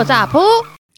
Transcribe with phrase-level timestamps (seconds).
[0.00, 0.40] 爆炸噗！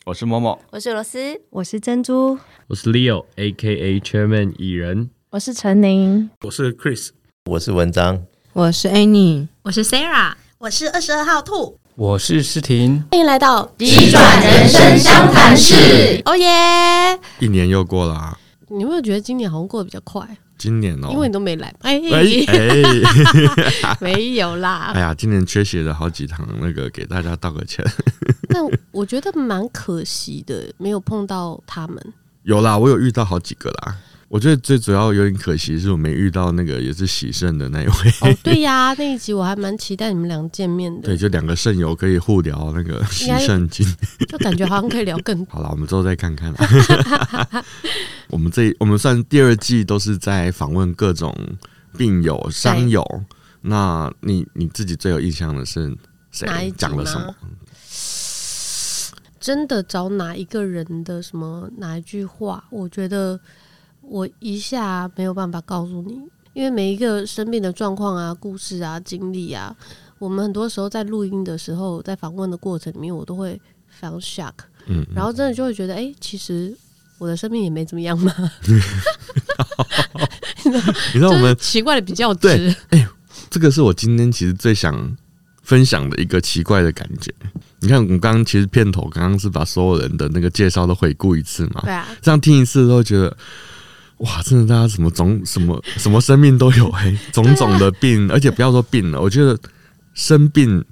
[0.05, 1.19] 我是默默，我是罗斯，
[1.51, 3.99] 我是珍珠，我是 Leo，A.K.A.
[3.99, 7.09] Chairman 蚁人，我是陈宁，我是 Chris，
[7.47, 16.23] 我是文章，我是 Annie，我是 Sarah，我是二十二号兔，我是诗婷，欢迎来到急转人生相谈室。
[16.25, 17.19] 哦耶！
[17.41, 20.25] 一年又过了啊，你有没有觉得今年好像过得比较快？
[20.57, 22.01] 今年哦，因为你都没来，哎。
[22.13, 24.93] 哎哎， 没有啦。
[24.95, 27.85] 哎呀，今年缺席了好几堂，那个给大家道个歉。
[28.53, 32.13] 但我觉得蛮可惜的，没有碰到他们。
[32.43, 33.97] 有啦，我有遇到好几个啦。
[34.29, 37.93] 我觉得最主要有点可惜，是我没遇到那个也是喜肾的那一位。
[38.23, 41.09] 哦，对呀、啊，那一集我还蛮期待你们俩见面的。
[41.09, 43.87] 对，就两个肾友可以互聊那个喜肾经，
[44.27, 45.69] 就感觉好像可以聊更 好了。
[45.71, 46.51] 我们之后再看看。
[48.29, 51.37] 我们这我们算第二季都是在访问各种
[51.99, 53.05] 病友、伤友。
[53.61, 55.95] 那你你自己最有印象的是
[56.31, 56.73] 谁？
[56.75, 57.35] 讲了什么？
[59.43, 62.65] 真的找哪一个人的什么哪一句话？
[62.71, 63.39] 我觉得。
[64.05, 66.21] 我一下没有办法告诉你，
[66.55, 69.75] 因为每一个生病的状况啊、故事啊、经历啊，
[70.19, 73.55] 我们很多时候在录音的时候，在访问的过程里面，我都会
[73.87, 74.53] 非常 shock，
[74.87, 76.77] 嗯，然后真的就会觉得，哎、欸，其实
[77.19, 78.35] 我的生命也没怎么样嘛。
[81.15, 82.49] 你知道我们奇怪的比较值，
[82.91, 83.09] 哎、欸，
[83.49, 85.17] 这个是我今天其实最想
[85.63, 87.33] 分享的一个奇怪的感觉。
[87.81, 93.37] 你看，我们刚刚其实片头刚刚是把所有人的那个介绍都回顾一次嘛，对啊，这样听一次都会觉得。
[94.19, 99.59] 哇，真的，大家什么种什么什么生命都有哎、欸， 种种的病，而且不要说病了，我觉得
[100.15, 100.85] 生病，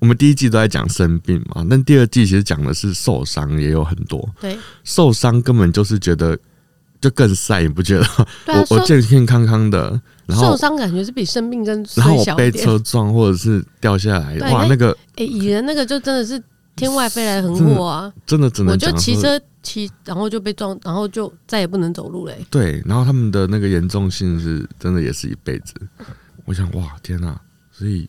[0.00, 4.28] 我们第一季都在讲生病嘛，但第二季其实讲的是受伤也有很多。
[4.40, 6.36] 对，受伤根本就是觉得
[7.00, 8.06] 就更晒，你不觉得？
[8.48, 16.42] 我我健健康康的，然后受伤感觉是比生病更然后我被车撞或者是掉下来， 哇，那个哎，蚁人那个就真的是
[16.76, 19.40] 天外飞来横祸啊，真的只能我就骑车。
[19.64, 22.46] 骑，然后就被撞，然后就再也不能走路嘞、欸。
[22.50, 25.72] 对，然后他们的那个严重性是真的也是一辈子。
[26.44, 27.40] 我想，哇，天哪！
[27.72, 28.06] 所以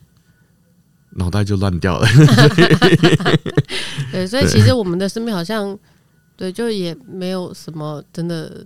[1.12, 2.06] 脑袋就乱掉了。
[4.12, 5.74] 对，所以其实我们的生命好像，
[6.36, 8.62] 对，就也没有什么真的，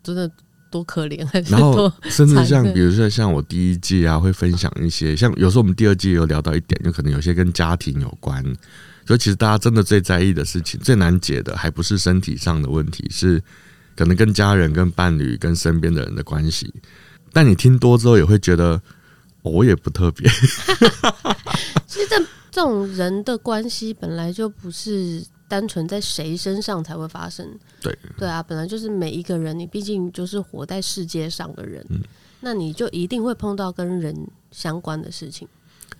[0.00, 0.30] 真的
[0.70, 1.52] 多可怜，还是。
[1.52, 8.42] 然后甚至像比如说像我第一季啊，会分享一些，像有时候我们第二季有聊到一点，就可能有些跟家庭有关。
[9.06, 13.42] 所以其实大家真的最在意的事情，最难解的，还不是身体上的问题，是
[13.96, 16.72] 可能跟家人、跟伴侣、跟身边的人的关系。
[17.32, 18.80] 但你听多之后，也会觉得
[19.42, 20.30] 我也不特别。
[21.88, 22.18] 其实这
[22.52, 27.44] 这种人的关系本来就不是单纯在谁身上才会发生。
[27.82, 32.00] 对对啊，本来就是每一个人，你毕竟就是活在世界上的人，嗯，
[32.38, 34.14] 那你就一定会碰到跟人
[34.52, 35.48] 相关的事情。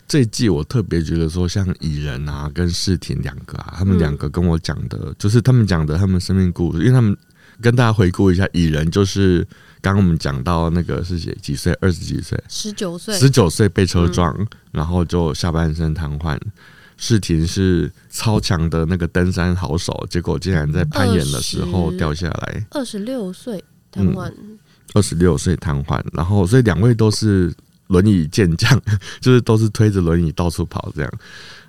[0.06, 7.16] 这一季我特别觉得说，像蚁人啊，跟世婷两个啊，他们两个跟我讲的、嗯，就是他们讲的他们生命故事，因为他们
[7.60, 9.44] 跟大家回顾一下，蚁人就是
[9.80, 16.38] 刚刚我们讲到那个是几几岁，二十几岁，十九岁，十九岁被车撞、嗯，然后就下半身瘫痪。
[17.00, 24.32] 诗婷是超强的那个登山好手，结果竟然在攀岩的时候掉下来，二十六岁瘫痪，
[24.94, 27.52] 二十六岁瘫痪，然后所以两位都是。
[27.90, 28.80] 轮椅健将，
[29.20, 31.12] 就是都是推着轮椅到处跑这样。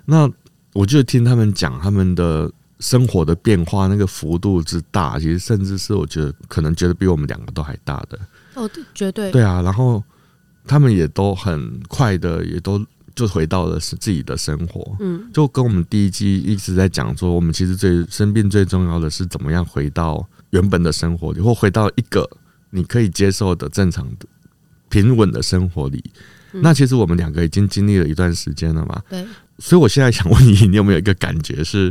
[0.04, 0.30] 那
[0.72, 8.16] 我就听他们讲他们的生活的变化，那个幅度之大，其实甚至是我觉得可能觉得比我们两个都还大的。
[8.54, 9.32] 哦，绝对。
[9.32, 10.00] 对啊，然后
[10.64, 12.78] 他们也都很快的，也都
[13.14, 14.96] 就回到了是自己的生活。
[15.00, 22.28] 嗯，就跟我们第一季一直在讲说，我们其实最生病最重要的是怎么样回到原本的生活里，或回到一个
[22.70, 24.26] 你可以接受的正常的。
[24.88, 26.04] 平稳的生活里，
[26.50, 29.02] 那其实我们两个已经经历了一段时间了嘛。
[29.08, 29.24] 对，
[29.58, 31.90] 所以我现在想问你，你有没有一个感觉是，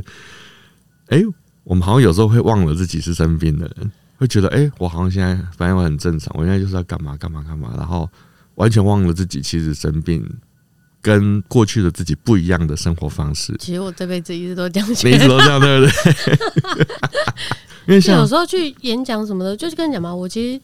[1.07, 1.25] 哎、欸，
[1.63, 8.07] 我们好像有时候会忘了自己是生病的人，会觉得，哎、欸，我好像现在反正我很正常，我现在就是要干嘛干嘛干嘛，然后
[8.53, 10.23] 完全忘了自己其实生病
[11.01, 13.55] 跟过去的自己不一样的生活方式。
[13.59, 16.87] 其实我这辈子一直都这样，你一直都这样，对不对？
[17.87, 20.61] 因为像有时候去演讲什么的，就是跟你讲嘛，我其实。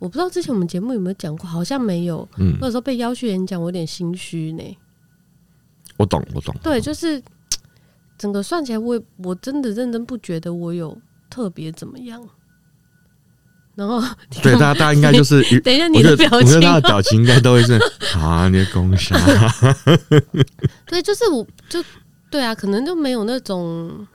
[0.00, 2.28] 我不知道之前我们节目有没有讲过，好像没有。
[2.36, 4.62] 嗯，那时候被邀去演讲，我有点心虚呢。
[5.96, 6.54] 我懂，我懂。
[6.62, 7.20] 对，就是
[8.16, 10.96] 整个算起来我，我我真的认真不觉得我有
[11.28, 12.22] 特别怎么样。
[13.78, 14.02] 然后，
[14.42, 17.74] 对大家，大家应该就是等一下你的表情，我觉得他的表情应该都会是
[18.18, 19.16] 啊，你的功效。
[20.86, 21.82] 对，就是我就
[22.28, 24.06] 对啊，可能就没有那种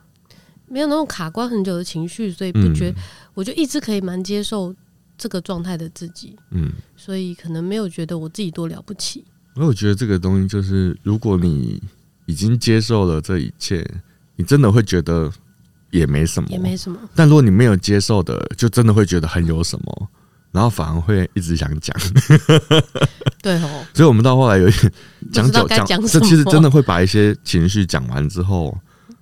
[0.68, 2.94] 没有那种卡关很久的情绪，所以不觉
[3.34, 4.76] 我就一直可以蛮接受。
[5.16, 9.24] 这个状态的自己，嗯，所以可能没有觉得我自己多了不起。
[9.56, 11.82] 我觉得这个东西就是，如果你
[12.26, 13.88] 已经接受了这一切，
[14.36, 15.32] 你真的会觉得
[15.94, 16.98] 也没什么，也没什么。
[17.16, 20.10] 但如果你没有接受的，就真的会觉得很有什么，
[20.52, 21.96] 然后反而会一直想讲。
[23.44, 24.92] 对哦，所以我们到后来有点
[25.32, 28.76] 讲讲讲，这其实真的会把一些情绪讲完之后，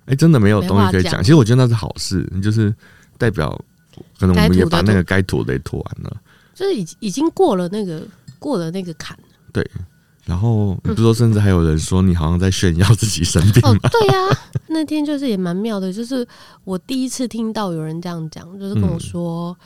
[0.06, 1.22] 哎，真的没有东西可以讲。
[1.22, 2.74] 其实我觉得那是好事，就是
[3.18, 3.50] 代表
[4.18, 6.16] 可能我们也把那个该吐的也吐完了，
[6.54, 8.02] 就是已已经过了那个
[8.38, 9.14] 过了那个坎。
[9.52, 9.62] 对。
[10.24, 13.62] 然后，你不说，甚至还有人说你好像在炫耀自己生病。
[13.64, 14.38] 哦，对呀、啊，
[14.68, 16.26] 那天就是也蛮妙的，就是
[16.64, 19.56] 我第一次听到有人这样讲，就是跟我说：“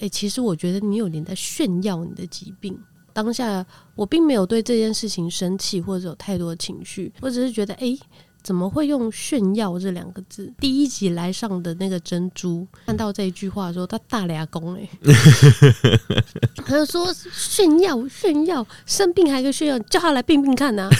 [0.00, 2.78] 哎、嗯欸，其实我觉得你有点在炫耀你的疾病。”
[3.12, 8.00] 当下我并没有对这件事情生气，或者有太多的情绪，我只是觉得，哎、欸。
[8.42, 10.52] 怎么会用炫耀这两个字？
[10.58, 14.88] 第一集来上的那个珍珠看到这一句话的时候，他大俩公哎，
[16.66, 20.90] 他就说炫耀炫耀，生病还可以炫耀，叫他来病病看呐、啊，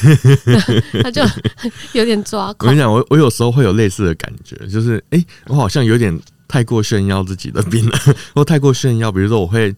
[1.03, 1.23] 他就
[1.93, 2.59] 有点抓狂。
[2.61, 6.17] 我跟你讲，我我有时候会有类似的感觉，就是哎、欸，我好像有点
[6.47, 7.99] 太过炫耀自己的病了，
[8.35, 9.11] 或太过炫耀。
[9.11, 9.75] 比如说，我会。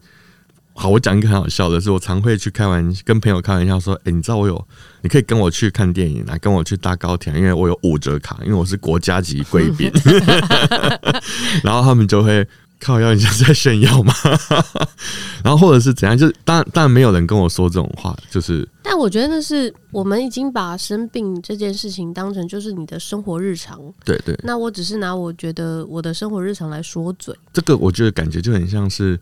[0.77, 4.67] 好，我讲一个很好笑的是，我常会去开玩笑，跟朋友开玩笑说：“哎、欸，你知道我有，
[5.03, 9.89] 你可以跟我去看电影啊，跟我去搭高铁，因为我有五折卡，因为我是国家级贵宾。
[11.63, 12.45] ”然后他们就会
[12.81, 14.13] 靠要，你像在炫耀嘛？
[15.45, 16.19] 然后或者是怎样？
[16.19, 18.69] 就是当然，当然没有人跟我说这种话，就是。
[18.83, 23.81] 但我觉得那是我们已经把生病这件事情当成就是你的生活日常。
[24.05, 24.37] 对对。
[24.43, 27.33] 那我只是拿我觉得我的生活日常来说嘴。
[27.53, 29.17] 这个我觉得感觉就很像是。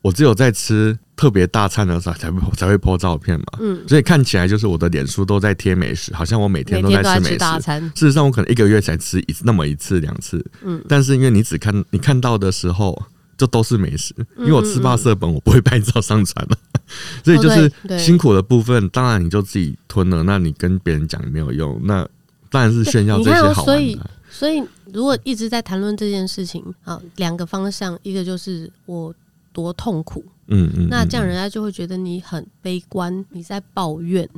[0.00, 7.36] 我只有在吃特别大餐的时候才会才会 po 照片嘛，嗯，所以看起来就是我的脸书都在贴美食，好像我每天都在吃美食。
[7.36, 7.82] 大餐。
[7.96, 12.96] 事实上，我可能一个月才吃一次那么一次两次，嗯，但是因为你只看你看到的时候，
[13.36, 16.56] 就都是美食，因为我吃罢色本，我不会拍照上传了，
[17.24, 22.08] 所以就是辛苦的部分，当然你就自己吞了，那你跟别人讲也没有用，那
[22.50, 23.80] 当然是炫耀这些好玩的。
[23.80, 24.62] 所以，所以
[24.92, 29.12] 如果一直在谈论这件事情啊，两个方向，一个就是我。
[29.52, 34.28] 多痛苦，嗯嗯，那这样人家就会觉得你很悲观，你在抱怨。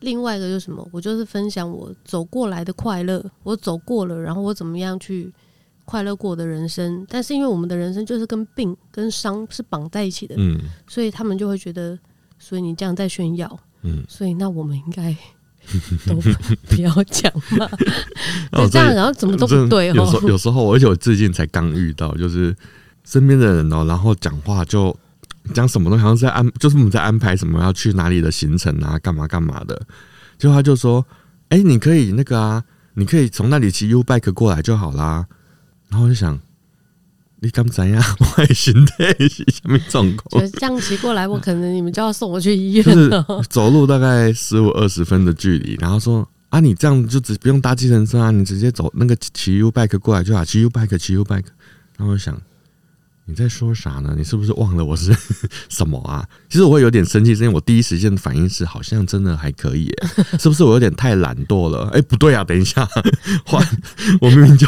[0.00, 0.86] 另外一个就是什么？
[0.92, 5.32] 我就是分享我走过来的快乐，我走过了，然后我怎么样去
[5.84, 7.04] 快乐过的人生。
[7.08, 10.56] 但是因为我们的人生就是跟病跟伤是绑在一起的，嗯，
[10.86, 11.98] 所以他们就会觉得，
[12.38, 15.12] 所以你这样在炫耀，嗯，所以那我们应该
[16.06, 16.14] 都
[16.68, 17.68] 不要讲嘛。
[18.52, 19.94] 对， 这样然后怎么都不对哦。
[19.94, 22.54] 有时候有时候，而且我最近才刚遇到，就是。
[23.08, 24.94] 身边的人哦，然后讲话就
[25.54, 29.80] 讲什么东西，好像是在安，就是我们在安排什么要去哪里的行程啊，干嘛干嘛的。
[30.36, 31.04] 就他就说
[31.48, 32.62] ：“哎、欸，你可以那个啊，
[32.92, 35.26] 你可以从那里骑 U bike 过来就好啦。”
[35.88, 36.38] 然后我就想，
[37.40, 38.04] 你敢怎样？
[38.36, 40.44] 我也心态是什么状况？
[40.44, 43.24] 就这样骑过来，我可能你们就要送我去医院了。
[43.26, 51.46] 就是走路大概十五二十分的距离，然后说：“啊，你这样就只不用搭计程车啊，你直接走那个骑 U bike 过来就好，骑 U bike，骑 U bike。”
[51.96, 52.38] 然后我想。
[53.28, 54.14] 你在说啥呢？
[54.16, 55.14] 你是不是忘了我是
[55.68, 56.26] 什么啊？
[56.48, 60.08] 其实我会有点生气，是因为我第一时间的反应是好像真的还可以耶，
[60.40, 61.88] 是不是我有点太懒惰了？
[61.92, 62.88] 哎、欸，不对啊，等一下，
[63.44, 63.62] 换
[64.22, 64.66] 我明明就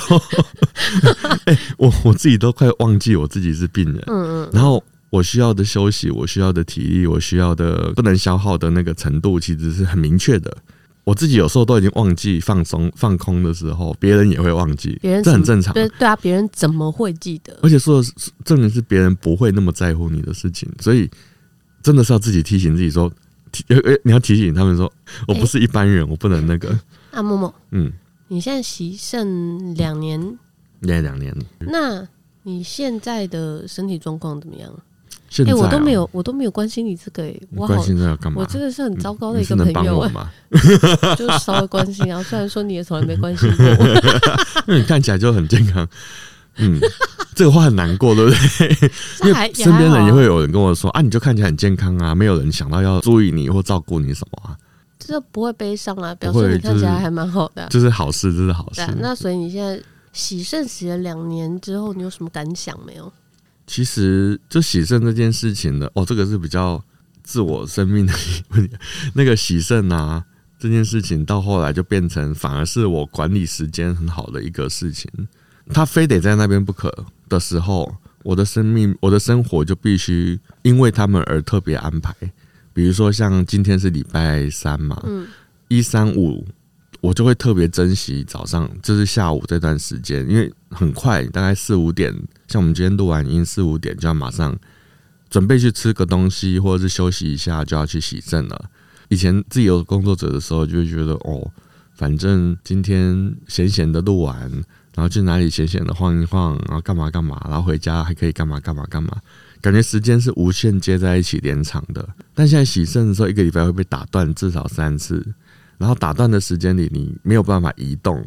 [1.46, 10.54] 哎、欸，我我自己都快忘记我自己是病人，嗯嗯，然后我需要的休息，我需要的体力，我需要的不能消耗的那个程度，其实是很明确的。
[11.04, 15.72] 我自己有时候都已经忘记放松放空的时候，别人也会忘记，别人这很正常。
[15.74, 17.58] 对对啊，别人怎么会记得？
[17.62, 18.02] 而且说
[18.44, 21.10] 证明是别人不会那么在乎你的事情，所以
[21.82, 23.10] 真的是要自己提醒自己说，
[23.50, 23.64] 提
[24.04, 24.92] 你要提醒他们说，
[25.26, 26.78] 我不是一般人，欸、我不能那个。
[27.10, 27.90] 啊，默默，嗯，
[28.28, 30.38] 你现在洗肾两年，
[30.82, 31.34] 也两年。
[31.58, 32.06] 那
[32.44, 34.72] 你现在的身体状况怎么样？
[35.46, 37.74] 哎、我都没有，我都没有关心你这个、欸，我好，
[38.34, 40.10] 我真的是很糟糕的一个朋友、欸，
[41.16, 42.20] 就是稍微关心啊。
[42.22, 43.86] 虽然说你也从来没关心过我，
[44.66, 45.88] 因为你看起来就很健康。
[46.56, 46.80] 嗯，
[47.34, 48.90] 这个话很难过，对不对？
[49.24, 54.56] 因为身边人也会有人跟我说啊，你就看起来很健康啊，没有人想到要注意你或照顾你什么啊。
[54.98, 58.82] 这不会悲伤啊，表示你看起来还蛮好的、啊就是，就是好事，这是好事。
[58.98, 59.80] 那所以你现在
[60.12, 63.10] 洗肾洗了两年之后，你有什么感想没有？
[63.70, 66.84] 其实，就喜肾这件事情的哦，这个是比较
[67.22, 68.12] 自我生命的
[68.48, 68.76] 问题。
[69.14, 70.24] 那个喜肾啊，
[70.58, 75.08] 这件事情到后来就变成，反而是我管理时间很好的一个事情。
[75.72, 76.92] 他非得在那边不可
[77.28, 82.12] 的时候，我的生命、我的生活就必须因为他们而特别安排。
[82.74, 85.28] 比如说，像今天是礼拜三嘛，嗯，
[85.68, 86.44] 一三五。
[87.00, 92.14] 我就会特别珍惜早上，就是下午这段时间，因为很快，大概四五点，
[92.46, 94.56] 像我们今天录完音，四五点就要马上
[95.28, 98.70] 准备去吃个东西，或者是休息一下，就要去洗肾了。
[99.08, 101.50] 以前自己有工作者的时候，就会觉得哦，
[101.94, 104.50] 反正今天闲闲的录完，
[104.94, 109.16] 然后去哪里闲闲的晃一晃，然后干嘛干嘛，然后回家还可以干嘛干嘛干嘛，
[109.60, 112.06] 感觉时间是无限接在一起连长的。
[112.34, 115.26] 但现在洗肾的时候，一个礼拜会被打断至少三次，
[115.80, 118.22] 然后打断的时间里，你没有办法移动，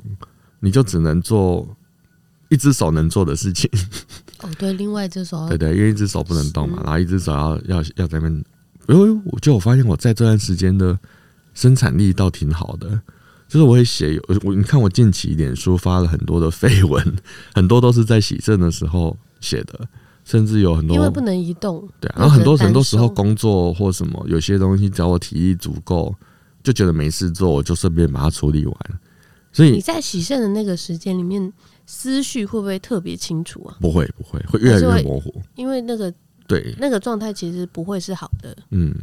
[0.59, 1.67] 你就只能做
[2.49, 3.69] 一只手能做的事情。
[4.41, 8.43] 哦，对，另外一只手， 对对，因为一只手不能动嘛，然后一只手要要要在那边。
[8.87, 10.97] 因为我就我发现我在这段时间的
[11.53, 12.89] 生产力倒挺好的，
[13.47, 17.15] 就是我会写我我你看我近期脸书发了很多的 绯闻，
[17.53, 19.87] 很多都是在洗肾的时候写的，
[20.25, 26.13] 甚至有很多因为不能移动，对，然后很多很多时候工作或什么有些东西只要我体力足够，
[26.63, 28.75] 就觉得没事做，我就顺便把它处理完。
[29.51, 31.51] 所以你在洗肾的那个时间里面，
[31.85, 33.77] 思绪会不会特别清楚啊？
[33.79, 36.13] 不会不会，会越来越模糊，因为那个。
[36.45, 38.55] 对，那个状态其实不会是好的。
[38.71, 38.93] 嗯，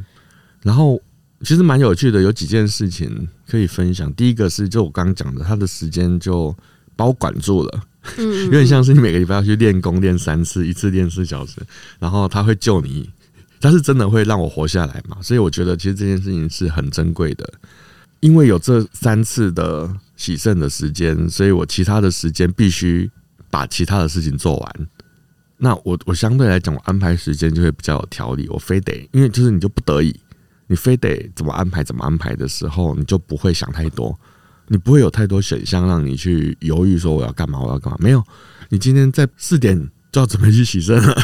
[0.60, 1.00] 然后
[1.40, 4.12] 其实蛮有趣的，有几件事情可以分享。
[4.12, 6.54] 第一个是，就我刚刚讲的，他的时间就
[6.94, 7.82] 把我管住了，
[8.18, 11.62] 嗯， 有点像是你每个礼拜要去练功练三次，一次练四小时，
[11.98, 13.08] 然后他会救你，
[13.60, 15.18] 他是真的会让我活下来嘛？
[15.20, 17.52] 所以我觉得其实这件事情是很珍贵的，
[18.20, 23.10] 因为有这三次的喜胜的时间，所以我其他的时间必须
[23.50, 24.88] 把其他的事情做完。
[25.58, 28.48] 那我我相对来讲，我安排时间就会比较有条理。
[28.48, 30.18] 我非得，因为就是你就不得已，
[30.66, 34.18] 你非得怎么安排怎么安排的时候，你就不会想太多，
[34.68, 37.98] 你不会有太多选项让你去犹豫说我要干嘛我要干嘛。
[38.00, 38.24] 没有，
[38.70, 41.14] 你今天在四点 就要准备去洗肾了，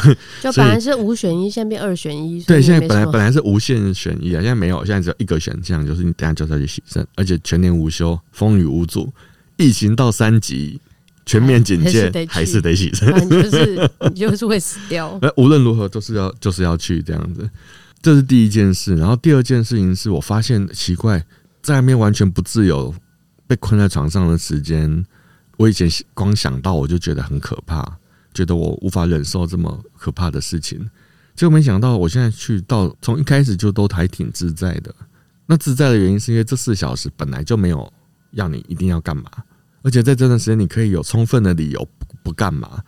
[0.41, 2.41] 就本来是五选一，现在变二选一。
[2.43, 9.11] 对，现在本来本来是无限选一啊，现在没有，现在只有一个选项，就是你等下就要去洗肾，而且全年无休，风雨无阻，
[9.57, 10.79] 疫情到三级。
[11.29, 15.19] 全面警戒还是得洗身，就是你就是会死掉。
[15.35, 17.49] 无论如何都是要就是要去这样子，
[18.01, 18.95] 这是第一件事。
[18.95, 21.21] 然后第二件事情是我发现奇怪，
[21.61, 22.95] 在外面完全不自由，
[23.45, 25.05] 被困在床上的时间，
[25.57, 27.97] 我以前光想到我就觉得很可怕，
[28.37, 30.79] 觉得我无法忍受这么可怕的事情。
[31.35, 34.93] 结果没想到我现在去到从一开始就都还挺自在的。
[35.47, 37.91] 那自在的原因是因为这四小时本来就没有
[38.31, 39.31] 要你一定要干嘛。
[39.81, 42.83] 而且在这段时间，你可以有充分的理由不不干嘛，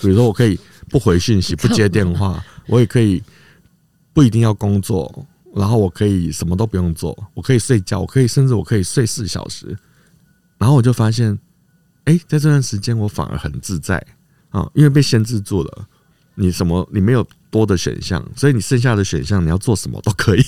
[0.00, 0.58] 比如说我可以
[0.88, 3.22] 不回信息、不接电话，我也可以
[4.14, 9.76] 不一定要工作，然后我可以什么都不用做，我可以睡觉，我可以甚至我可以睡四小时，
[10.56, 11.36] 然后我就发现，
[12.04, 14.00] 哎，在这段时间我反而很自在
[14.58, 15.86] 啊，因为被限制住了，
[16.36, 20.42] 你什么你没有多的选项，所以你剩下的选项你要做什么都可以。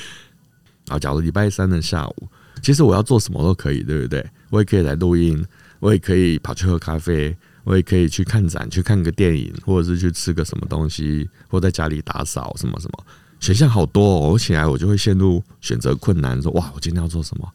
[0.88, 2.28] 啊，假如礼拜三的下午。
[2.62, 4.26] 其实我要做什么都可以，对不对？
[4.50, 5.44] 我也可以来录音，
[5.78, 13.04] 我也可以跑去喝咖啡，我也可以去看展，去看个电影，或者是去吃个什么东西，或在家里打扫什么什么，
[13.40, 14.30] 选项好多哦。
[14.32, 17.46] 我起来我就会陷入选择困难，说哇，我今天要做什么？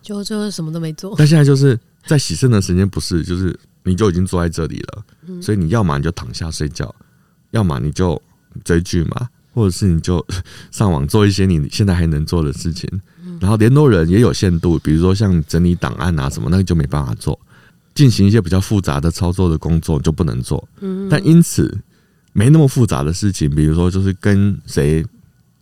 [0.00, 1.12] 就就什么都没做。
[1.18, 5.04] 但现在就是在洗肾的时间，不是就是你就已经坐在这里了，
[5.40, 6.94] 所以你要么你就躺下睡觉，
[7.52, 8.20] 要么你就
[8.64, 10.22] 追剧嘛，或者是你就
[10.70, 12.90] 上网做一些你现在还能做的事情。
[13.40, 17.38] 然后联络人也有限度，比如说像整理档案啊什么，那个就没办法做。
[17.94, 20.68] 进行一些比较复杂的操作的工作就不能做。
[21.08, 21.78] 但因此
[22.32, 25.04] 没那么复杂的事情，比如说就是跟谁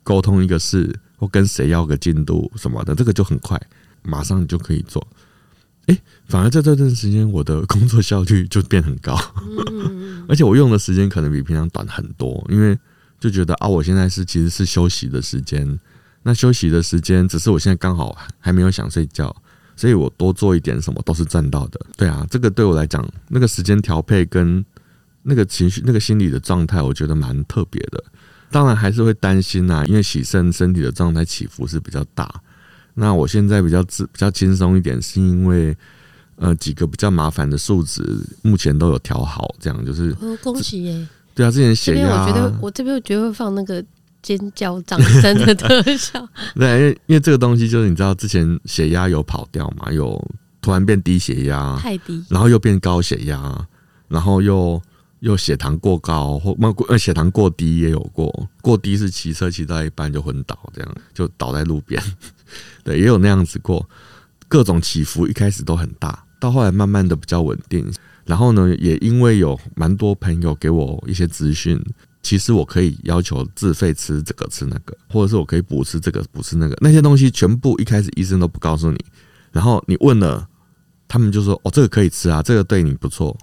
[0.03, 3.61] 沟通一个事，或跟谁要个进度什么的，这个就很快，
[4.03, 5.07] 马上就可以做。
[5.87, 9.15] 诶，反而在这段时间，我的工作效率就变很高，
[10.29, 12.79] 而且我用的时间可能比平常短很多，因为
[13.21, 15.79] 就觉得啊，我现在是其实是休息的时间。
[16.27, 19.35] 那休息的时间，只是我现在刚好还没有想睡觉，
[19.77, 21.79] 所以我多做一点什么都是赚到的。
[21.99, 24.65] 对啊，这个对我来讲，那个时间调配跟
[25.23, 28.03] 那个情绪、那个心理的状态，我觉得蛮特别的。
[28.51, 32.41] 当然还是会担心啊，因为洗肾身体的状态起伏是比较大。
[32.95, 35.77] 那我现在比较自比较轻松一点，是因为
[36.37, 38.03] 呃几个比较麻烦的数值
[38.43, 40.17] 目前都有调好，这样就是。
[40.21, 41.09] 哦恭喜耶！
[41.35, 43.85] 对啊，之前血压，我觉得我这边我觉得会放那个。
[44.25, 46.27] 尖叫、掌声的特效。
[46.57, 50.19] 对，因为因为这个东西就是你知道，之前血压有跑掉嘛，有
[50.63, 53.69] 突然变低血压，太低，然后又变高血压，
[54.09, 54.81] 然后又
[55.21, 56.57] 又血糖过高或
[56.89, 62.03] 呃血糖过低也有过，过低是骑车骑到一半就昏倒，这样就倒在路边。
[62.83, 63.89] 对，也有那样子过，
[64.49, 67.91] 各种起伏，一开始都很大，到后来慢慢的比较稳定。
[68.25, 71.81] 然后呢，也因为有蛮多朋友给我一些资讯。
[72.23, 78.99] 其实我可以要求自费吃这个吃那个，或者是我可以补吃这个补吃那个，那些东西全部一开始医生都不告诉你，
[79.53, 80.49] 然后你问了，
[81.07, 83.37] 他们就说哦，这个可以吃啊，这个对你不错，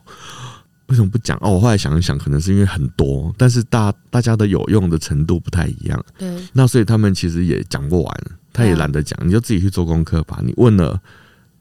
[0.91, 1.38] 为什么不讲？
[1.41, 10.41] 哦，我后来想一想，可能是因为很多，但是大大家的有用的程度不太一样，对，那所以他们其实也讲不完，他也懒得讲，你就自己去做功课吧。
[10.43, 11.01] 你问了，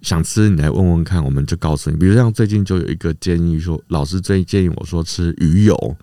[0.03, 1.97] 想吃你来问问看，我们就告诉你。
[1.97, 5.97] 比如像最近就有一个建议说，老师最建议我说吃鱼油，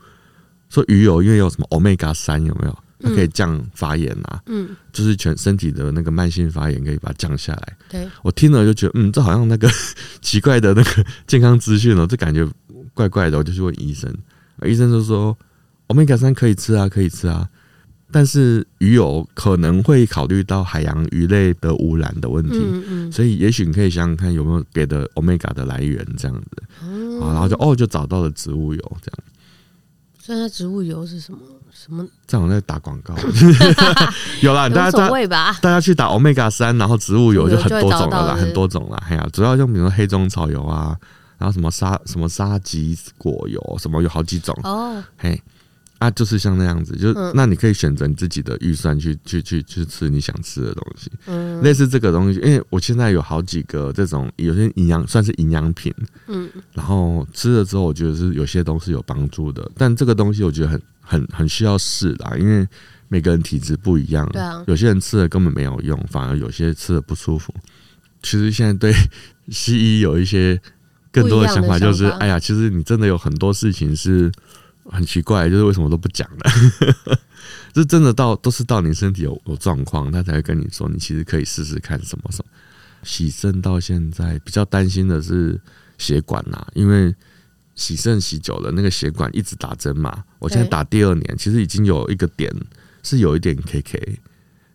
[0.69, 2.77] 说鱼油因为有什么 omega 三有没有？
[2.99, 7.77] 它可以降发炎啊，嗯，就是全身体的那个慢性发炎可以把它降下来。
[7.89, 9.69] 对，我听了就觉得，嗯，这好像那个
[10.19, 12.43] 奇怪的那个健康资讯哦，这感觉
[12.97, 14.11] 怪怪的，我就去问医生，
[14.65, 15.37] 医生就说
[15.89, 17.47] omega 三可以吃啊，可以吃啊。
[18.09, 29.19] 但是鱼油可能会考虑到海洋鱼类的污染的问题，嗯嗯，所以也许你可以想想看有没有别的 omega 的来源这样子，嗯，然后就哦就找到了植物油这样。
[30.19, 31.39] 所以那植物油是什么？
[31.71, 32.07] 什么？
[32.25, 33.13] 这样在打广告，
[34.41, 35.07] 有啦，大家
[35.61, 38.97] 大家去打 omega 三，然后植物油就很多种了啦，很多种啦。
[39.09, 40.97] 哎呀，主要用比如说黑种草油啊，
[41.37, 44.57] 然后什么沙什么沙棘果油，什么有好几种。
[44.63, 45.41] 哦，嘿。
[45.99, 55.91] 啊，就是像那样子，就、嗯、那你可以选择你自己的预算去去去去吃你想吃的东西，嗯，类似这个东西，因为我现在有好几个这种有些营养算是营养品，
[56.27, 62.67] 嗯，然后吃了之后，我觉得是有些东西有帮助的，但这个东西我觉得很很很需要试啦，因为
[63.07, 67.51] 每个人体质不一样，对啊，有些人吃了根本没有用，反而有些吃了不舒服。
[68.21, 68.93] 其实现在对
[69.49, 70.61] 西医有一些
[71.21, 74.31] 更多的想法，就是哎呀，其实你真的有很多事情是。
[74.89, 76.49] 很奇怪，就是为什么都不讲呢？
[77.75, 82.49] 这真的到都是到你身体有有状况，他才会跟你说，你其实可以试试看什么什么。
[83.03, 85.59] 洗肾到现在比较担心的是
[85.97, 87.13] 血管呐，因为
[87.75, 90.23] 洗肾洗久了，那个血管一直打针嘛。
[90.39, 92.49] 我现在打第二年，其实已经有一个点
[93.03, 94.19] 是有一点 K K。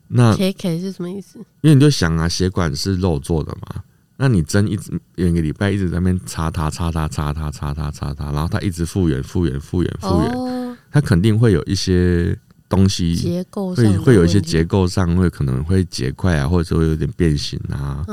[0.08, 1.38] 那 K K 是什么意思？
[1.62, 3.82] 因为你就想啊，血管是肉做的嘛。
[4.22, 12.38] 那你针一直一个礼拜一直在那边插它插它插它插它插它，然后它一直复原复原复原复原，它肯定会有一些
[12.68, 18.06] 东西结构会会有一些结构上会可能会结块啊，或者说有点变形啊，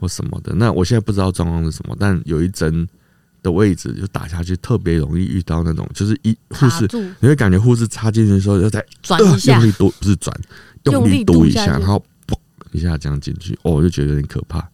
[0.00, 0.54] 或什么的。
[0.54, 2.86] 那我现在不知道状况是什么，但有一针
[3.42, 6.86] 的位置就打下去特别容易遇到那种，就是一护士
[7.18, 10.40] 你会感觉护士插进去的时候就在转一下，用力嘟不是转，
[10.84, 12.36] 用力嘟一下，然后嘣
[12.70, 14.64] 一下这样进去，哦，我就觉得有点可怕。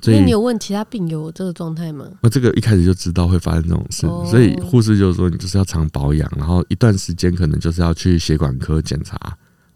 [0.00, 2.06] 所以你有问其他病友这个状态吗？
[2.20, 9.18] 那这个一开始就知道会发生这种事，所以护士就说你就是要常保养，然后一段时间可能就是要去血管科检查，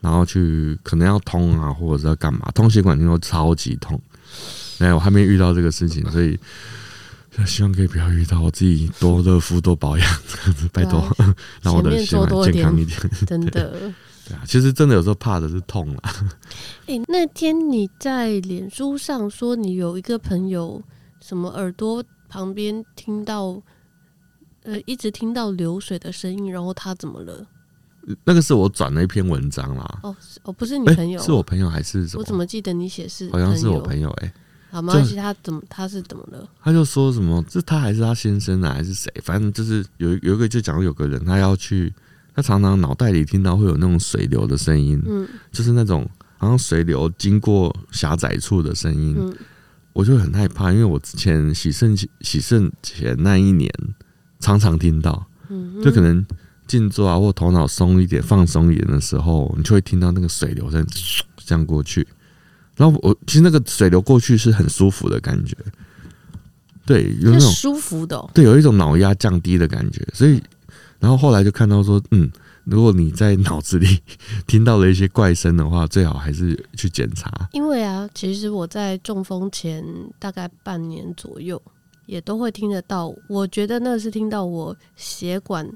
[0.00, 2.48] 然后去可能要通啊，或者是要干嘛？
[2.54, 4.00] 通血管听说超级痛，
[4.78, 6.38] 哎，我还没遇到这个事情，所以
[7.44, 8.40] 希望可以不要遇到。
[8.40, 10.08] 我自己多热敷多保养，
[10.72, 11.04] 拜托，
[11.62, 13.92] 让我的血管健康一点， 真的。
[14.28, 16.14] 对啊，其实真的有时候怕的是痛啊。
[16.86, 20.80] 哎，那天你在脸书上说你有一个朋友，
[21.20, 23.60] 什么耳朵旁边听到，
[24.62, 27.46] 呃，一直听到流水的声音，然后他怎么了？
[28.24, 30.00] 那个是我转了一篇文章啦。
[30.02, 32.20] 哦，哦，不是你朋友，是我朋友还是什么？
[32.20, 33.30] 我怎么记得你写是？
[33.30, 34.34] 好像是我朋友哎、欸。
[34.70, 36.48] 好，没关系，他怎么他是怎么了？
[36.62, 39.12] 他就说什么，这他还是他先生啊，还是谁？
[39.22, 41.92] 反正就是有有一个就讲有个人他要去。
[42.34, 49.34] 他常常脑袋里听到会有那种水流的声音，嗯，就是那种好像水流经过狭窄处的声音，嗯，
[49.92, 53.70] 我就很害怕，因为我之前洗肾洗肾前那一年
[54.40, 56.24] 常常听到，嗯，就可能
[56.66, 60.86] 静坐啊或头脑松一点、放松一点的时候，你就会听到那个水流声
[61.44, 62.06] 这样过去，
[62.76, 65.54] 然后我其实那个水流过去是很舒服的感觉，
[66.86, 70.42] 对，有那种舒服的，对，有一种脑压降低的感觉，所以。
[71.02, 72.30] 然后后来就看到说，嗯，
[72.62, 73.98] 如果你在脑子里
[74.46, 77.28] 听到了一些怪声的话，最好还是去检查。
[77.50, 79.84] 因为啊，其实我在中风前
[80.20, 81.60] 大概半年左右，
[82.06, 83.12] 也都会听得到。
[83.28, 85.68] 我觉得那是听到我血管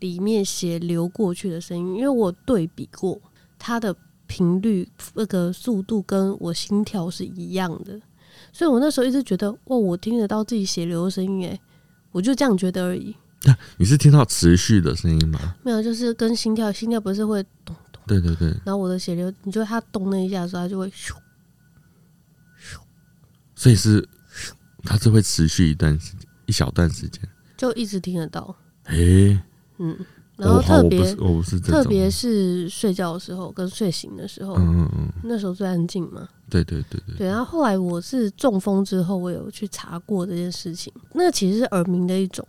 [0.00, 3.16] 里面血流过去的声音，因为我对比过
[3.60, 3.94] 它的
[4.26, 8.00] 频率，那个速度跟我心跳是一样的，
[8.52, 11.60] 所以我那时候一直觉得，哦，我听得到自己血流的声音，诶，
[12.10, 13.14] 我就这样觉得而已。
[13.78, 15.38] 你是听到持续的声音吗？
[15.62, 18.00] 没有，就是跟心跳，心跳不是会咚咚。
[18.06, 18.48] 对对对。
[18.64, 21.12] 然后我的血流，你觉得它咚那一下的时候，它就会咻
[22.60, 22.78] 咻。
[23.54, 24.06] 所以是，
[24.84, 27.20] 它是会持续一段时间，一小段时间，
[27.56, 28.54] 就一直听得到。
[28.84, 29.42] 诶、欸，
[29.78, 29.98] 嗯，
[30.36, 36.28] 然后特别，我不是特别是睡觉的时候跟睡醒的时候，嗯嗯嗯，那时候最安静嘛。
[36.48, 37.16] 对对对对。
[37.16, 42.46] 对，然后后来我是中风之后，我有去查过这件事情，那其实是耳鸣的一种。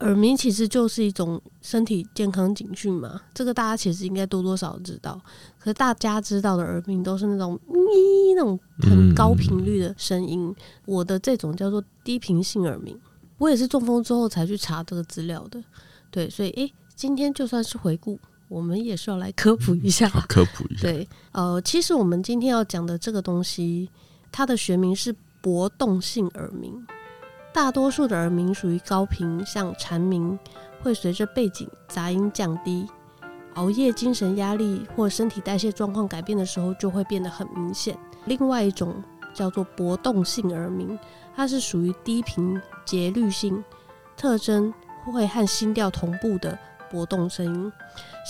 [0.00, 5.20] 耳鸣其实就是一种身体健康警讯嘛，这个大家其实应该多多少少知道。
[5.58, 10.54] 可是大家知道的耳鸣都是那种咪那种很高频率的声音，
[10.86, 12.98] 我的这种叫做低频性耳鸣。
[13.38, 15.62] 我也是中风之后才去查这个资料的，
[16.10, 20.82] 对，所以诶，今天就算是回顾，我们也是要来科普一下， 科普一下。
[20.82, 23.88] 对，呃，其实我们今天要讲的这个东西，
[24.32, 26.84] 它的学名是搏动性耳鸣。
[27.52, 30.38] 大多数的耳鸣属于高频，像蝉鸣，
[30.82, 32.86] 会随着背景杂音降低。
[33.54, 37.98] 熬夜、精神压力或身体代谢状况改变的时候，就会变得很明显。
[38.26, 39.02] 另外一种
[39.34, 40.96] 叫做搏动性耳鸣，
[41.34, 43.64] 它是属于低频、节律性，
[44.16, 44.72] 特征
[45.04, 46.56] 会和心跳同步的
[46.88, 47.72] 搏动声音，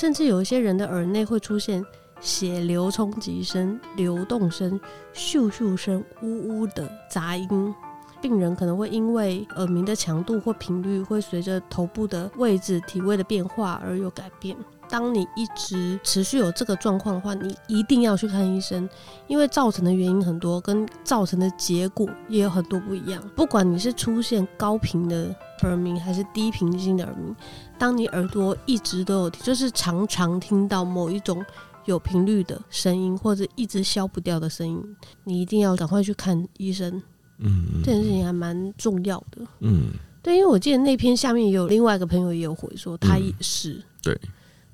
[0.00, 1.84] 甚至有一些人的耳内会出现
[2.20, 4.80] 血流冲击声、流动声、
[5.12, 7.74] 咻咻声、呜呜的杂音。
[8.20, 14.56] 病人可能会因为耳鸣的强度或频率会随着头部的位置、体位的变化而有改变。
[14.90, 18.88] 当你一直持续有这个状况的话，你一定要去看医生，
[19.26, 23.22] 因为造成的原因很多，跟造成的结果也有很多不一样。
[23.36, 27.36] 不管你是出现高频的耳鸣还是低频性的耳鸣，
[27.78, 31.44] 当你耳朵一直都有，就是常常听到某一种
[31.84, 37.02] 有频率的声音，或者一直消不掉的声音，你一定要赶快去看医生。
[37.38, 39.42] 嗯，这件事情还蛮重要的。
[39.60, 39.90] 嗯，
[40.22, 43.72] 对，因为我记得那篇下面也有另外一个朋友也有回说，他也是。
[43.72, 44.20] 嗯、对。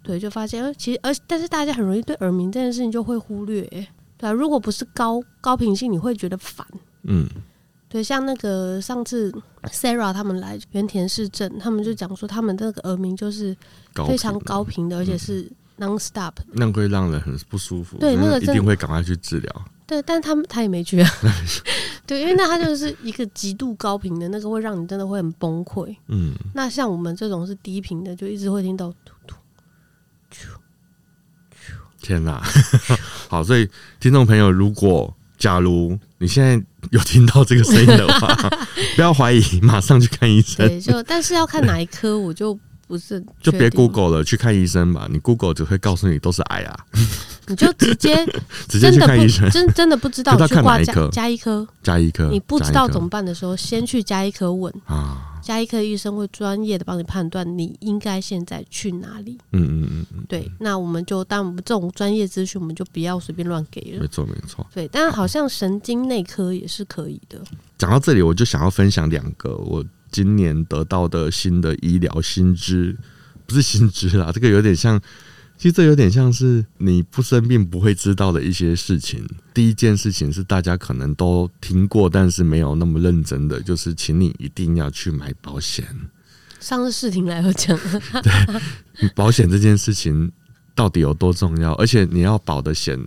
[0.07, 3.63] 对，就发现，其实，而但是大家很容易对耳鸣这件事情就会忽略，
[4.19, 6.67] 对啊，如果不是高高频性，你会觉得烦。
[7.05, 7.27] 嗯，
[7.89, 13.57] 对，像那个上次 Sarah 他们来原田市镇，他们就讲说，他们那个耳鸣就是
[14.07, 17.97] 非常高频的，而且是 non-stop，那会让人很不舒服。
[17.97, 19.65] 对，那个一定会赶快去治疗。
[19.87, 21.11] 对，但他们他也没去啊。
[22.07, 25.95] 对，因为那他就是一个极度高频的那个，会让你真的会很崩溃。
[26.09, 28.93] 嗯，那像我们这种是低频的，就一直会听到。
[32.01, 32.43] 天哪，
[33.31, 33.43] 好！
[33.43, 33.67] 所以
[33.99, 38.29] 听众朋友，如果假如你现在有听到这个声音的话，
[38.95, 40.69] 不要怀疑，马上去看医生。
[40.69, 45.09] 对，就但是要看哪一科，我就不是就别 Google 了，去看医生吧。
[45.11, 46.87] 你 Google 只会告诉你都是癌啊，
[47.47, 48.15] 你就直接
[48.69, 49.49] 直接去看医生。
[49.51, 51.09] 真真的不知道， 去看哪一科？
[51.11, 52.29] 加医科，加医科。
[52.31, 55.31] 你不知道怎么办的时候，先去加医科问啊。
[55.45, 59.37] 加医科医生会专业的帮你判断你应该现在去哪里。
[59.53, 64.01] 嗯嗯嗯对，那我们就当我们这种专业资讯，我们就不要随便乱给了。
[64.01, 64.67] 没错没错。
[64.73, 67.39] 对，但好像神经内科也是可以的。
[67.77, 72.97] 讲到这里，我就想要分享两个我今年得到的新的医疗新知，
[73.47, 75.01] 不是新知啦，这个有点像。
[75.57, 79.25] 其实这有点像是你不生病不会知道的一些事情。
[79.55, 85.87] 第一件事情是大家可能都听过，但是没有那么认真的，就是请你一定要去买保险。
[86.59, 87.79] 上次视听来有讲，
[88.21, 90.31] 对，保险这件事情
[90.75, 91.73] 到底有多重要？
[91.75, 92.99] 而且你要保的险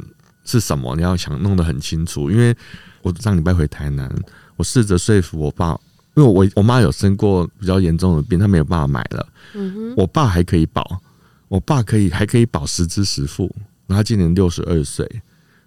[0.45, 0.95] 是什么？
[0.95, 2.31] 你要想弄得很清楚。
[2.31, 2.55] 因为
[3.01, 4.09] 我上礼拜回台南，
[4.55, 5.77] 我试着说服我爸，
[6.17, 9.25] 因为我我妈有生过比较严重的病，她没有办法买了。
[9.53, 11.01] 嗯哼，我爸还可以保。
[11.49, 13.43] 我爸可以还可以保十支十付，
[13.85, 15.09] 然后他今年六十二岁，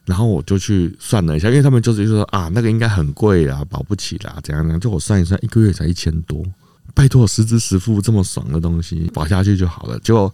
[0.04, 6.44] 然后我就去算了一下，因为他们就是说啊，那个应该很贵啊，保不起啦，怎样怎样，就我算一算，一个月才一千多，
[6.94, 9.98] 拜托十支十付这么爽的东西，保下去就好了。
[10.00, 10.30] 结果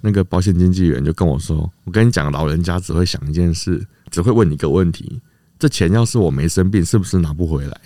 [0.00, 5.20] 那个保险经纪人就跟我说，我跟你讲，老人家只会想一件事，只会问你一个问题，
[5.60, 7.80] 这钱要是我没生病，是不是拿不回来？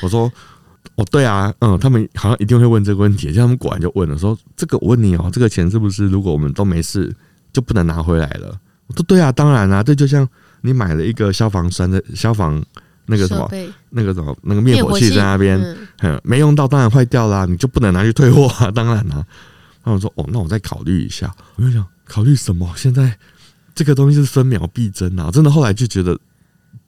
[0.00, 0.32] 我说。
[0.94, 7.14] 哦，对啊，嗯，他们好像一定会问这个问题，就他们果然就问了，说这个我问你哦，这个钱是不是如果我们都没事
[7.52, 8.58] 就不能拿回来了？
[8.86, 10.26] 我说对啊，当然啊，这就像
[10.60, 12.64] 你买了一个消防栓的消防
[13.06, 13.50] 那个什么
[13.90, 15.60] 那个什么那个灭火器在那边，
[15.98, 19.24] 嗯，没用到当然坏掉啦，你就不能拿去退货啊，当然啦。
[19.84, 21.32] 他们说哦，那我再考虑一下。
[21.54, 22.72] 我就想考虑什么？
[22.76, 23.16] 现在
[23.74, 25.30] 这个东西是分秒必争啊！
[25.30, 26.18] 真的后来就觉得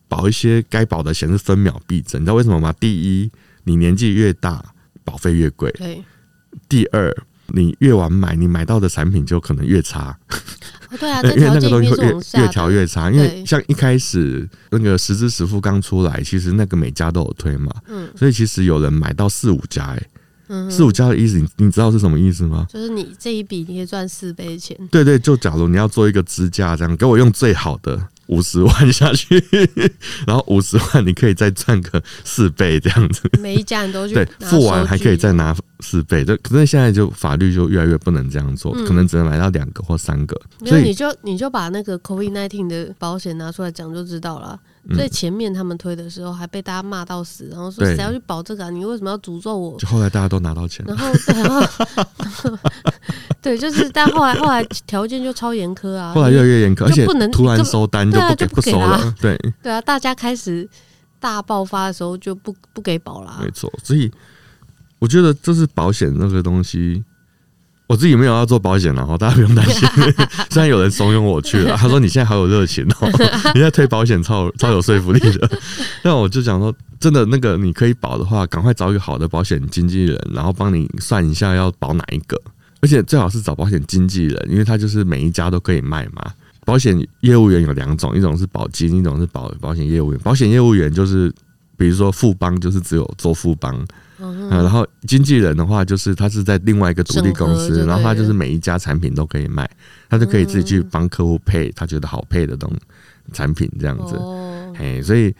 [0.08, 2.74] 保一些该保的险是分秒必争，你知道为什么吗？
[2.80, 3.30] 第一。
[3.68, 4.64] 你年纪越大，
[5.04, 5.70] 保费越贵。
[5.72, 6.02] 对。
[6.70, 7.14] 第二，
[7.48, 10.18] 你越晚买，你买到的产品就可能越差。
[10.90, 13.11] 哦、对啊， 因为那个东西会越越调越差。
[13.11, 17.70] 因为像一开始那个实支实付刚出来，其实那个每家都有推嘛。
[17.88, 18.11] 嗯。
[18.16, 19.85] 所以其实有人买到四五家，
[20.48, 22.66] 哎，四五家的意思，你你知道是什么意思吗？
[22.72, 24.74] 就是你这一笔你可以赚四倍的钱。
[24.90, 28.09] 对，对对，就假如你要做一个支架，这样给我用最好的。
[28.28, 29.42] 五十万下去，
[30.26, 33.28] 然后五十万你可以再赚个四倍这样子。
[33.40, 36.24] 每一家人都去对，付完还可以再拿四倍。
[36.24, 40.40] 就可是现在就法律就越来越不能这样做，嗯、可能只能买到两个或三个。
[40.64, 44.58] 所以你就你就把那个 COVID nineteen 的保险拿出来讲就知道了。
[44.94, 48.70] 最前面他们推的时候还被大家骂到死，然后说谁要去保这个啊？
[48.70, 49.79] 你为什么要诅咒我？
[49.79, 52.59] 就后来大家都拿到钱，然后然后
[53.42, 59.38] 对，就是但后来后来条件就超严苛啊，后来越来越严苛，而且不能突然收单就不给不收了，对。
[59.62, 60.68] 对啊，大家开始
[61.20, 64.11] 大爆发的时候就不不给保啦，没错，所以
[64.98, 67.05] 我觉得这是保险那个东西，
[67.88, 69.88] 我自己没有要做保险，然后大家不用担心。
[70.51, 73.11] 虽然有人怂恿我去了，他说你现在好有热情哦，
[73.55, 75.51] 你在推保险超超有说服力的。
[76.05, 82.38] 那我就想说，真的那个你可以保的话，赶快找一个好的保险经纪人，然后帮你算一下要保哪一个，
[82.83, 86.31] 而且最好是找保险经纪人，因为他就是每一家都可以卖嘛。
[86.66, 90.20] 保险业务员有两种，一种是保金，一种是保保险业务员。
[90.20, 91.33] 保险业务员就是
[91.79, 93.74] 比如说富邦，就是只有做富邦。
[94.20, 99.70] 嗯，然后经纪人的话，就是他是在另外一个独立公司，然后他就是每一家产品都可以卖，
[100.09, 102.68] 他就可以自己去帮客户配他觉得好配的东
[103.33, 104.18] 产品这样子。
[104.76, 105.33] 哎，所以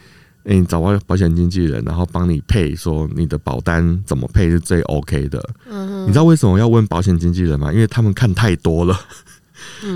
[0.45, 5.43] 你找保保险经纪人，然后帮你配，说你的保单怎么配是最 OK 的。
[5.69, 7.73] 嗯，你知道为什么要问保险经纪人吗？
[7.73, 8.97] 因为他们看太多了，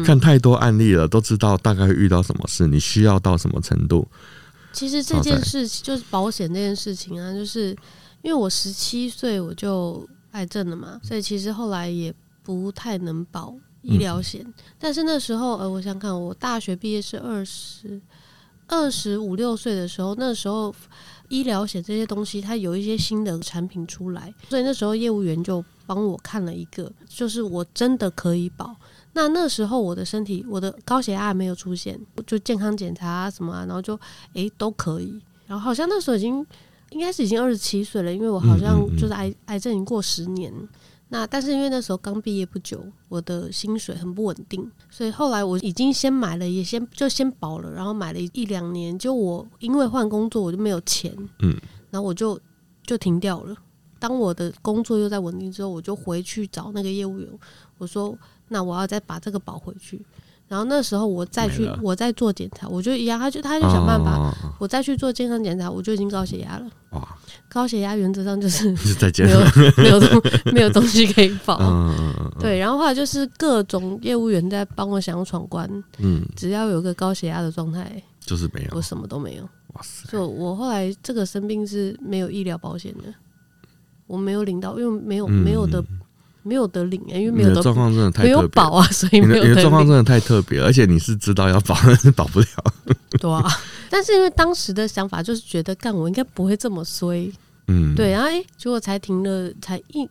[0.04, 4.08] 看太多案例了，都知道大概会遇到什么事，你需要到什么程度。
[4.72, 7.76] 其实这件事就是保险这件事情啊，就是。
[8.22, 14.42] 因为我十七岁我就癌症了嘛，所以其实后来也不太能保医疗险。
[14.46, 18.00] 嗯、但是那时候，呃，我想看，我大学毕业是二十
[18.68, 20.72] 二十五六岁的时候，那时候
[21.28, 28.74] 医疗险这些东西它有一些新的产品出来，所以那时候业务员就帮我看了一个，就是我真的可以保。
[29.14, 33.98] 那那时候我的身体，我的高血压没有出现，就健康检查啊什么啊，然后就
[34.34, 35.20] 诶都可以。
[35.46, 36.46] 然后好像那时候已经。
[36.92, 40.52] 应该是已经二十七岁了，因为我好像就是癌癌症已经过十年。
[41.08, 48.98] 那但是因为那时候刚毕业不久，我的薪水很不稳定，所以后来我已经先买了，也先就先保了，然后买了一两年。
[48.98, 51.54] 就我因为换工作，我就没有钱，嗯，
[51.90, 52.40] 然后我就
[52.86, 53.54] 就停掉了。
[53.98, 57.28] 当我的工作又在稳定之后，我就回去找那个业务员，
[57.76, 58.16] 我说
[58.48, 60.00] ：“那我要再把这个保回去。”
[60.52, 66.66] 然后那时候我再去，我再做检查，我就一样，他就他就想办法，我再去做健康检查，我就已经高血压了。
[66.90, 67.08] 哇，
[67.48, 68.70] 高血压原则上就是
[69.24, 69.40] 没有
[69.78, 71.58] 没有东 没有东西可以保。
[72.38, 79.44] 对，然后后来就是各种业务员在帮我想闯关，嗯，只要有个高血压的状态，就是没有，我什么都没有。
[79.72, 80.06] 哇塞！
[80.12, 83.04] 就我后来这个生病是没有医疗保险的，
[84.06, 85.82] 我没有领到，因为没有没有的。
[86.42, 89.54] 没有得领啊，因为没有的状况真的太没有保啊，所以没有。
[89.54, 92.46] 状况真的太特别，而且你是知道要保，但 是保不了。
[93.20, 93.42] 对啊，
[93.88, 97.32] 但是因为当时的想法就是觉得，干我应该不会这么衰，
[97.68, 100.08] 嗯，对，然后哎，结果才停了，才一，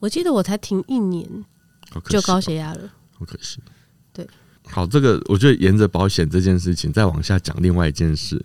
[0.00, 1.24] 我记得我才停一年，
[2.08, 2.80] 就高血压了，
[3.18, 3.58] 好可惜。
[4.12, 4.26] 对，
[4.66, 8.44] 好，这个我觉得沿着保险这件事情再往下讲，另外一件事，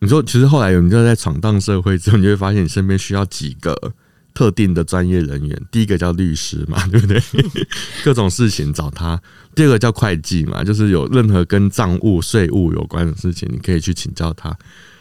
[0.00, 3.92] 你说其实后来有你就在闯荡社会之后，你就会发现你身边需要几个。
[4.36, 7.18] 特定的专业人员，第一个叫律师嘛， 对不对？
[8.04, 9.18] 各种事情找他。
[9.54, 14.54] 第二个叫会计嘛，就是有任何跟账务、税务有关的事情，你可以去请教他。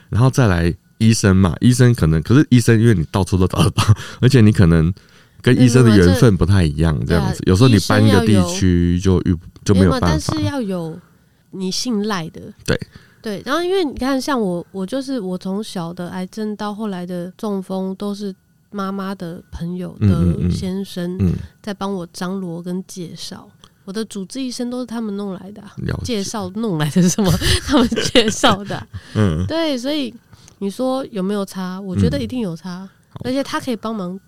[0.07, 3.83] 然后再来医生嘛，医生可能，可是医生因为你到处都找得到，
[4.21, 4.93] 而且你可能
[5.41, 7.43] 跟医生的缘分不太一样，这样子。
[7.45, 10.07] 有时候你搬一个地区就遇就没有办法。
[10.07, 10.97] 但是要有
[11.51, 12.79] 你信赖的，对
[13.21, 13.43] 对。
[13.45, 18.33] 然后因为你看，像我，我就是我从小的癌症到后来的中风都是。
[18.75, 21.17] 妈妈的朋友的先生
[21.61, 23.49] 在帮我张罗跟介绍，
[23.85, 25.63] 我的主治医生都是他们弄来的，
[26.03, 27.31] 介绍弄来的是什么？
[27.65, 28.85] 他们介绍的，
[29.15, 30.13] 嗯，对，所以
[30.59, 31.79] 你说有没有差？
[31.79, 32.85] 我觉得一定有差，
[33.23, 34.19] 而且他可以帮忙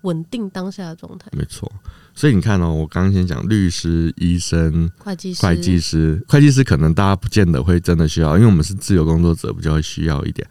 [0.00, 1.28] 稳定当下的状态。
[1.30, 1.70] 没错，
[2.12, 10.44] 所以你看哦，我刚刚先讲律师、医生、会计师、会计师、会计师，可能大家不见得会真的需要，因为我们是自由工作者，比较会需要一点。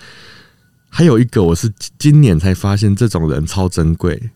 [0.93, 4.29] 还有一个，我是今年才发现，这种人超珍贵。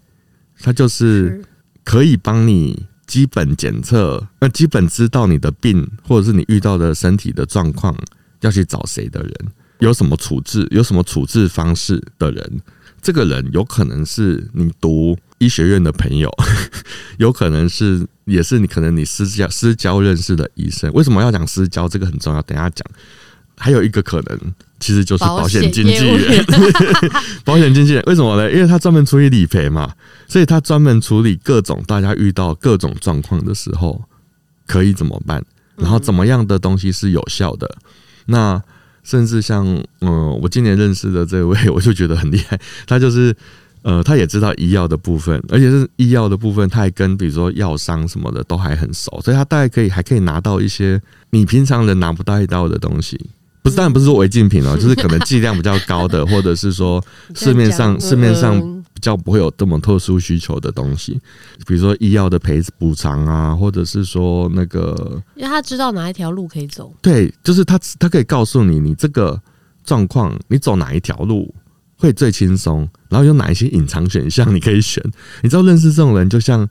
[0.61, 1.43] 他就是
[1.83, 7.93] 可以帮你基本检测，那基本知道你的病，或者是你遇到的身体的状况，
[8.39, 9.31] 要去找谁的人，
[9.79, 12.61] 有什么处置，有什么处置方式的人。
[13.01, 16.31] 这个人有可能是你读医学院的朋友，
[17.19, 20.89] 有可能是也是你可能你私交私交认识的医生。
[20.93, 21.87] 为什么要讲私交？
[21.87, 22.87] 这个很重要，等一下讲。
[23.57, 24.53] 还有一个可能，
[24.85, 26.45] 其实就是保险经纪人。
[27.43, 28.51] 保险经纪人 为什么呢？
[28.51, 29.91] 因为他专门处理理赔嘛，
[30.27, 33.99] 所以他专门处理各种大家遇到各种状况的时候
[34.67, 35.43] 可以怎么办，
[35.75, 37.67] 然后怎么样的东西是有效的。
[38.27, 38.61] 那
[39.03, 39.65] 甚至像
[40.01, 42.59] 嗯，我今年认识的这位， 我就觉得很厉害。
[42.85, 43.35] 他就是
[43.81, 53.19] 呃，他也知道医药的部分，而且是医药的部分，他还跟比如说药商什么的都还很熟，所以他大概可以还可以拿到一些你平常人拿不到一到的东西。
[53.65, 58.61] 不是，当然不是说违禁品哦， 就是可能剂量比较高的，或者是说 市面上市面上
[58.93, 61.19] 比较不会有这么特殊需求的东西，
[61.65, 66.93] 比如说医药的赔补偿啊，或者是说那个，因为他知道哪一条路可以走。
[67.01, 69.41] 对，就是他他可以告诉你，你这个
[69.83, 71.51] 状况你走哪一条路
[71.97, 75.03] 会最轻松，然后有哪一些隐藏选项你可以选。
[75.41, 76.69] 你知道认识这种人，就像很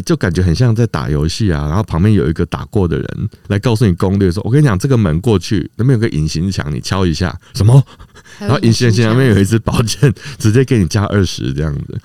[0.00, 7.84] 就感觉很像在打游戏啊，然后旁边有一个打过的人来告诉你攻略，说：“我跟你讲，这个门过去那边有个隐形墙，你敲一下什么？
[8.38, 12.00] 然后隐形墙那边有一支宝剑，直接给你加二十这样子，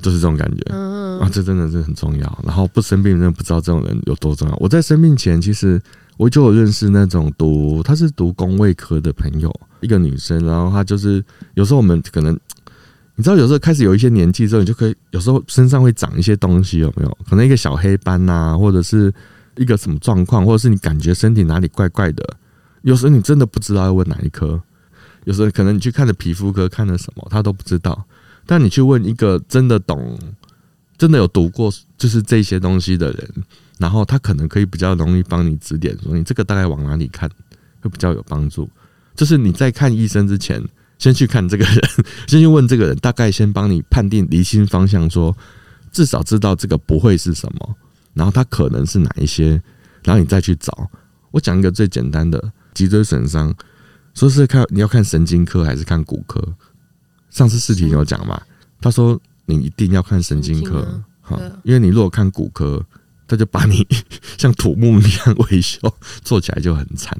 [0.00, 0.62] 就是这种感觉。
[0.70, 2.38] 嗯啊，这真的是很重要。
[2.44, 4.56] 然后不生病，真的不知道这种人有多重要。
[4.60, 5.82] 我在生病前，其实
[6.16, 12.38] 我就有认识那种读，他是读公卫科的朋友，一个女生，然后她就是有时候我们可能。
[13.18, 17.18] 你知道有时候开始有一些年纪之后，你就可以有时候身上会长一些东西，有没有？
[17.28, 19.12] 可能一个小黑斑呐、或者是
[19.56, 22.22] 一个什么状况，或者是你感觉身体哪里怪怪的。
[22.82, 24.60] 有时候你真的不知道要问哪一科，
[25.24, 28.04] 有时候可能你去看了皮肤科，看了什么，他都不知道。
[28.44, 30.18] 但你去问一个真的懂、
[30.98, 33.30] 真的有读过就是这些东西的人，
[33.78, 37.26] 然后他可能可以比较容易帮你指点，说你这个大概往哪里看
[37.80, 38.68] 会比较有帮助。
[39.14, 40.62] 就是你在看医生之前。
[40.98, 41.80] 先去看这个人，
[42.26, 45.36] 先去问这个人，大概先帮你判定离心方向，说
[45.92, 47.76] 至少知道这个不会是什么，
[48.14, 49.60] 然后它可能是哪一些，
[50.04, 50.90] 然后你再去找。
[51.30, 53.54] 我讲一个最简单的脊椎损伤，
[54.14, 56.42] 说是看你要看神经科还是看骨科。
[57.30, 58.40] 上次视频有讲嘛？
[58.80, 62.82] 他说你一定要看神经科，好，因为你如果看骨科，
[63.28, 63.86] 他就把你
[64.38, 65.78] 像土木一样维修，
[66.22, 67.14] 做起来就很惨。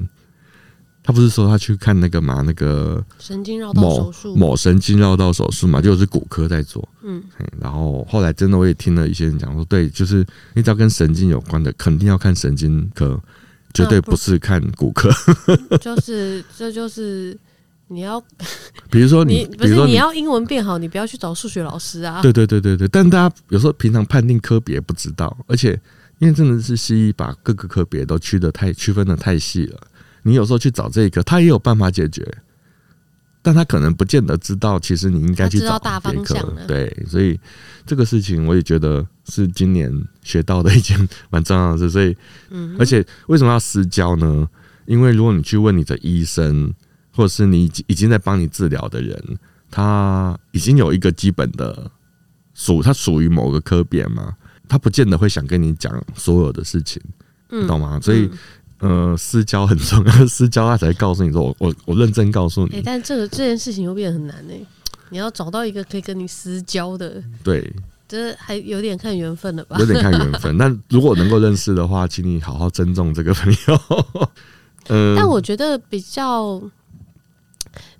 [1.07, 6.85] 他不是说他去看那个嘛，那个神经绕道手术，某神经绕道手术嘛，就是骨科在做。
[7.01, 7.23] 嗯，
[7.61, 10.17] 然后后来真的我也听了一些人讲说，对，就是
[10.53, 13.17] 你只要跟神经有关的，肯定要看神经科，
[13.73, 15.09] 绝对不是看骨科。
[15.79, 17.39] 就是，这就是
[17.87, 18.21] 你要，
[18.91, 22.21] 比如说你，不是你要英文变好，你不要去找数学老师啊。
[22.21, 25.79] 对对对对对，但大家有时候平常判定科别不知道，而且
[26.19, 29.79] 因为真的是西医把各个科别都区的太区分的太细了。
[30.27, 32.21] 你有时候去找这个，他也有办法解决，
[33.41, 36.45] 但他可能不见得知道，其实你应该去找大方向。
[36.67, 37.39] 对，所以
[37.85, 39.89] 这个事情我也觉得是今年
[40.21, 41.89] 学到的一件蛮重要的事。
[41.89, 42.13] 所以，
[42.49, 44.49] 嗯而且为什么要私交呢？
[44.85, 46.73] 因为如果你去问你的医生，
[47.15, 49.37] 或者是你已经已经在帮你治疗的人，
[49.71, 51.89] 他已经有一个基本的
[52.53, 54.35] 属，他属于某个科别嘛，
[54.67, 57.01] 他不见得会想跟你讲所有的事情，
[57.49, 57.97] 你懂吗？
[58.01, 58.29] 所以。
[58.79, 62.75] 呃，私交很重要，私交他才告诉你说 我我我认真告诉你。
[62.75, 64.53] 哎、欸，但这个这件事情又变得很难呢。
[65.09, 67.73] 你要找到一个可以跟你私交的，对，
[68.07, 69.77] 这还有点看缘分了吧？
[69.79, 70.57] 有点看缘分。
[70.59, 74.27] 但如果能够认识的话，请你好好珍重这个朋友。
[74.89, 76.61] 嗯， 但我觉得比较。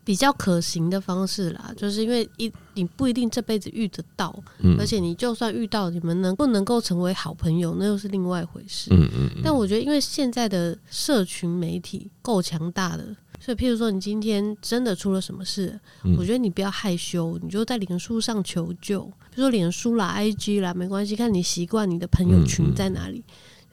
[0.04, 8.90] 比较可行的方式啦，就是因为一你不一定这辈子遇得到，嗯，而且你就算遇到，你们能不能够成为好朋友，那又是另外一回事。
[8.92, 9.30] 嗯嗯。
[9.44, 15.80] 但我觉得，因为现在的社群媒体够强大的，所以譬如说，你今天真的出了什么事，
[16.18, 23.24] 我觉得你不要害羞，你就在脸书上求救，比如说脸书啦、IG 啦，没关系，看你习惯你的朋友群在哪里。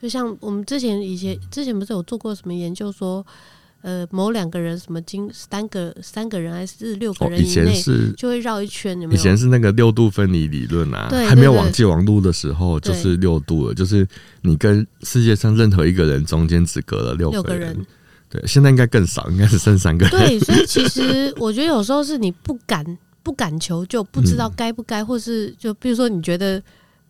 [0.01, 3.25] 就像我们之前以前之前不是有做过什么研究说。
[3.85, 7.79] 呃，某两个人什么经三个三个人还是六个人以内，
[8.17, 8.99] 就会绕一圈。
[8.99, 9.19] 有没有？
[9.19, 14.07] 以前是那个六度分离理论啊，还没有网际网路的时候，就是六度了，就是
[14.41, 17.85] 你跟世界上任何一个人中间只隔了六个人。
[18.27, 20.17] 对，现在应该更少，应该是剩三个人。
[20.19, 22.83] 对，所以其实我觉得有时候是你不敢
[23.21, 26.59] 不敢求救，不知道该不该，或是就比如说你觉得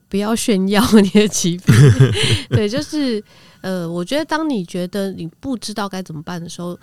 [0.09, 1.73] 不要炫耀 你的疾病，
[2.51, 3.23] 对，就是。
[3.65, 6.77] 呃，我觉得当你觉得你不知道该怎么办的时候，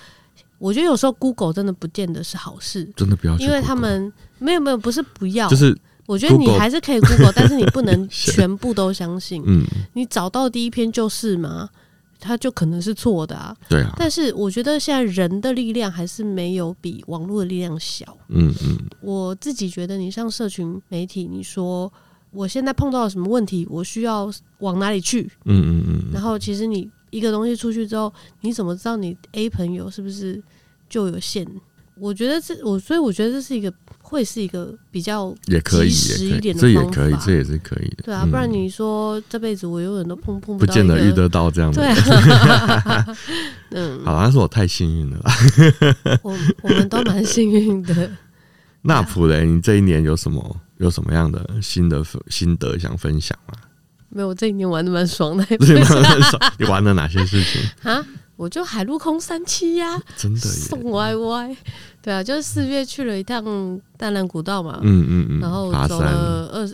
[0.59, 9.45] 我觉得有时候 Google 真的不见得是好事，真的不要，因为他们没有没有不是不要，就是我觉得你还是可以 Google，但是你不能 全部都相信。
[9.47, 11.71] 嗯，你找到第一篇就是嘛？
[12.19, 13.57] 它就可能是错的啊。
[13.69, 13.95] 对啊。
[13.97, 18.05] 但是我觉得现在人的力量还是没有比网络的力量小。
[18.29, 18.77] 嗯嗯。
[19.01, 21.93] 我自己觉得，你上社群媒体，你说。
[22.33, 23.67] 我现在碰到了什么问题？
[23.71, 25.31] 我需要往哪里去？
[25.45, 26.11] 嗯嗯嗯。
[26.13, 30.43] 然后，其实你一个东西出去之后，你怎么知道你 A 朋友是不是
[30.89, 31.47] 就有限？
[31.95, 36.61] 我觉得这我，所以我觉得这是一个会是一个比较及时一点的。
[36.61, 38.05] 这也可以，这也是可以的。
[38.05, 41.77] 对啊，不然你说这辈子我永远都碰碰不见得遇得到这样的。
[41.77, 43.17] 对啊。
[43.71, 45.33] 嗯，好，像是我太幸运了啦。
[46.23, 48.11] 我我们都蛮幸运的。
[48.81, 50.57] 那普雷，你这一年有什么？
[50.83, 53.55] 有什么样的新的心得想分享吗？
[54.11, 55.47] 没有，我这一年玩的蛮爽的。
[56.59, 58.05] 你玩了哪些事情 啊？
[58.37, 61.57] 我就海陆空三栖呀，真的送歪歪。
[62.03, 66.69] 对啊，就是四月去了一趟淡兰古道嘛，嗯嗯嗯，然后走了二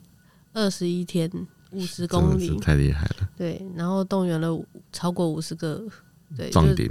[0.54, 1.30] 二十一天，
[1.72, 3.28] 五十公里，太厉害了。
[3.36, 4.58] 对，然后动员了
[4.92, 5.82] 超过五十个，
[6.34, 6.90] 对，壮丁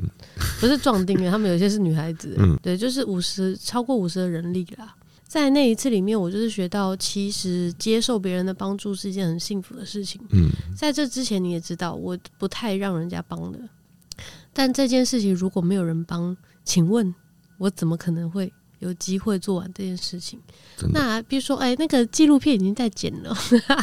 [0.60, 4.94] 不是壮丁，他们有些是女孩子，嗯，对，就是五十超过五十的人力啦。
[5.28, 10.22] 在那一次里面，我就是学到，其实接受别人的帮助是一件很幸福的事情。
[10.32, 13.60] 嗯，在这之前你也知道，我不太让人家帮的。
[14.54, 17.14] 但这件事情如果没有人帮，请问
[17.58, 20.40] 我怎么可能会有机会做完这件事情？
[20.94, 23.36] 那比如说，哎，那个纪录片已经在剪了，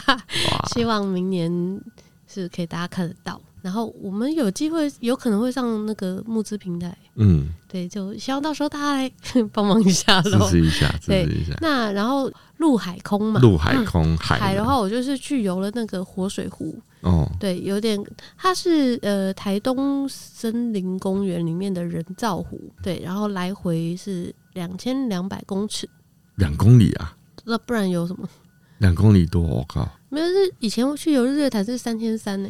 [0.74, 1.80] 希望明年
[2.26, 3.40] 是可以大家看得到。
[3.65, 9.11] 然后我们有机会，有可能会上那个募资平台，嗯，对，就希望到时候大家来
[9.55, 11.57] 帮忙一下喽，支持一下，支持一下。
[11.62, 17.99] 那然后陆海空嘛，陆海空、嗯、海海的话，我就是去游了那个活水湖，哦，对，有点，
[18.37, 25.89] 它是呃台东森林公园里面的人造湖，对，然后来回是两千两百公尺，
[26.35, 27.17] 两公里啊？
[27.47, 28.29] 那不然有什么？
[28.77, 29.89] 两公里多，我靠！
[30.11, 32.49] 没有，是以前我去游日月潭是三千三呢。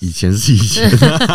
[0.00, 0.90] 以前是以前，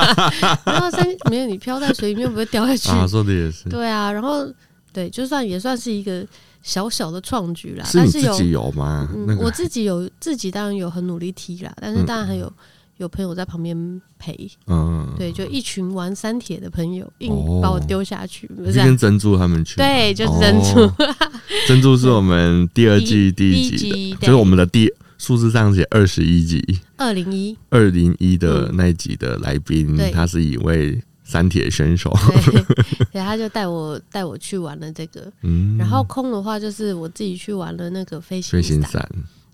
[0.66, 3.08] 然后三没有你漂在水里面不会掉下去 啊？
[3.08, 3.68] 说的也是。
[3.70, 4.46] 对啊，然后
[4.94, 6.26] 对，就算也算是一个
[6.62, 7.84] 小小的创举啦。
[7.86, 9.10] 是你自己有吗？
[9.16, 12.54] 嗯那个、我自己有，自己当然有很努力踢啦，但是当然还有、嗯、
[12.98, 14.52] 有朋友在旁边陪。
[14.68, 19.78] 嗯，对，就一群玩三铁的朋友硬把我丢下去，哦、不是跟珍珠他们去。
[19.78, 20.82] 对，就是珍珠。
[20.82, 21.16] 哦、
[21.68, 24.94] 珍珠是我们第二季第一集的，集就是我们的第。
[25.22, 32.12] 数字上写二十一集，二零一，二零一的那一集的来宾，嗯、他是一位三铁选手，
[32.44, 39.08] 对，对，他就带我带我去玩了这个，嗯，然后空的话就是我自己去玩了那个飞行飞行伞，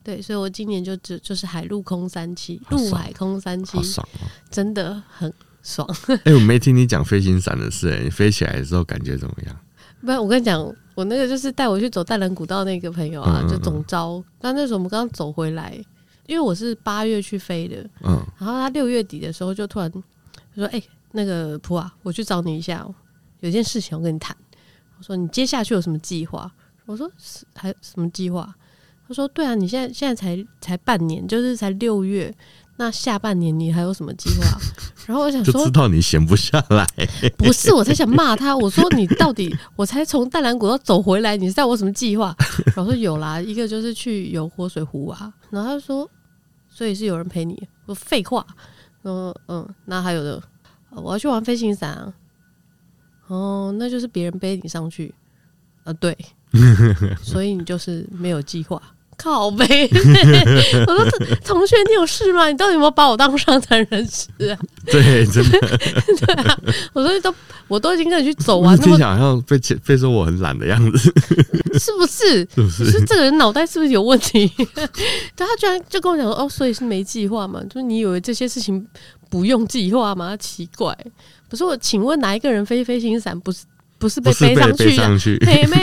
[0.05, 5.85] 对，所以我今年就只就是海陆空三期，陆海空三期，好爽哦，真的很爽。
[6.23, 9.55] 哎、欸，我没听你讲飞行伞的事，你飞起来的时候感觉怎么样？
[9.99, 14.23] 不是，我跟你讲，我那个就是带我去走淡兰古道那个朋友啊，嗯嗯嗯就总招。
[14.39, 15.79] 但那时候我们刚刚走回来，
[16.25, 19.91] 因为我是八月去飞的，嗯，然后他六月底的时候就突然
[20.55, 22.83] 说：“哎、欸，那个普啊，我去找你一下，
[23.41, 24.35] 有件事情我跟你谈。”
[24.97, 26.51] 我说：“你接下去有什么计划？”
[26.87, 27.07] 我说
[27.53, 28.51] ：“还什么计划？”
[29.07, 32.35] 他说：“对啊，你现在现在才才半年，就是才六月。”
[32.79, 34.57] 那下半年你还有什么计划？
[35.07, 36.85] 然后我想说，就知道你闲不下来。
[37.37, 38.55] 不是，我才想骂他。
[38.55, 42.35] 我说你到底，我才从淡蓝古道走回来，你知道我什么计划？
[42.75, 45.33] 然后说有啦，一个就是去游活水湖啊。
[45.49, 46.09] 然后他就说，
[46.69, 47.61] 所以是有人陪你。
[47.85, 48.45] 我说废话。
[49.01, 50.41] 说嗯，那还有的，
[50.91, 52.13] 我要去玩飞行伞啊。
[53.27, 55.13] 哦，那就是别人背你上去。
[55.83, 56.15] 呃，对，
[57.21, 58.81] 所以你就是没有计划。
[59.17, 59.65] 靠呗，
[60.87, 61.09] 我说
[61.43, 62.47] 同学，你有事吗？
[62.47, 64.59] 你到底有没有把我当上层人士啊？
[64.85, 65.59] 对，真的，
[66.21, 66.57] 对啊。
[66.93, 67.33] 我说都，
[67.67, 71.11] 我都已经跟你去走完，你想要被被说我很懒的样子，
[71.79, 72.47] 是不是？
[72.53, 72.91] 是不是？
[72.91, 74.47] 是这个人脑袋是不是有问题？
[74.55, 74.87] 对，
[75.35, 77.61] 他居然就跟我讲说，哦，所以是没计划嘛？
[77.63, 78.85] 就是你以为这些事情
[79.29, 80.37] 不用计划吗？
[80.37, 80.95] 奇怪，
[81.49, 83.63] 不是我，请问哪一个人飞飞行伞不是？
[83.99, 85.77] 不是被背上去的，妹 妹，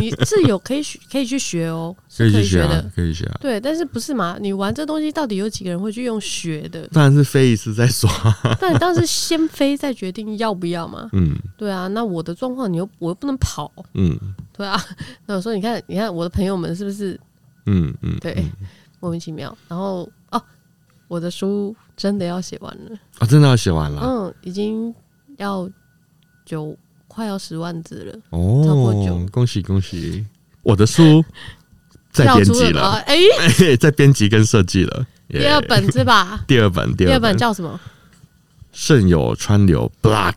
[0.00, 3.38] 你是有可以学，可以去学哦，可以去学的，可以学啊。
[3.40, 4.36] 对，但是不是嘛？
[4.40, 6.86] 你玩这东西到底有几个人会去用学的？
[6.92, 8.08] 当然是飞一次再说。
[8.60, 11.08] 那你当时先飞再决定要不要嘛？
[11.12, 11.88] 嗯，对啊。
[11.88, 14.16] 那我的状况，你又我又不能跑，嗯，
[14.56, 14.80] 对啊。
[15.26, 17.18] 那我说，你看，你看我的朋友们是不是？
[17.66, 18.44] 嗯嗯，对，
[19.00, 19.56] 莫名其妙。
[19.66, 20.40] 然后哦，
[21.08, 23.26] 我的书真的要写完了啊！
[23.26, 24.94] 真的要写完了，嗯，已经
[25.38, 25.68] 要
[26.46, 26.76] 九。
[27.14, 30.24] 快要十万字了哦，超过九，恭喜恭喜！
[30.62, 31.22] 我的书
[32.10, 33.16] 在编辑了，哎、
[33.58, 36.42] 欸， 在编辑跟设计了，第二本是吧？
[36.48, 37.78] 第二本，第二本，第二本叫什么？
[38.72, 40.36] 胜有川流 Block。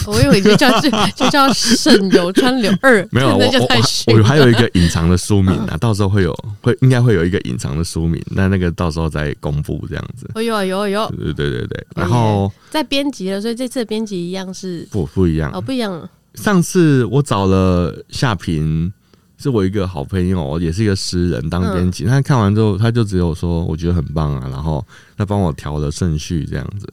[0.06, 10.28] 我以为 就叫就就叫胜有川流二，没有，我我我还有一个隐藏的书名啊，到时候会有会应该会有一个隐藏的书名，那那个到时候再公布这样子。
[10.34, 14.52] 哦有有有，对对对对，然后在编辑了，所以这次的编辑一样。
[14.52, 15.50] 是不不一样。
[15.52, 16.08] 哦，不一样。
[16.34, 18.92] 上次我找了夏平，
[19.36, 24.84] 是我一个好朋友，也是一个诗人当编辑，他看完之后他就只有说我觉得很棒啊，然后
[25.16, 26.86] 他帮我调了顺序这样子。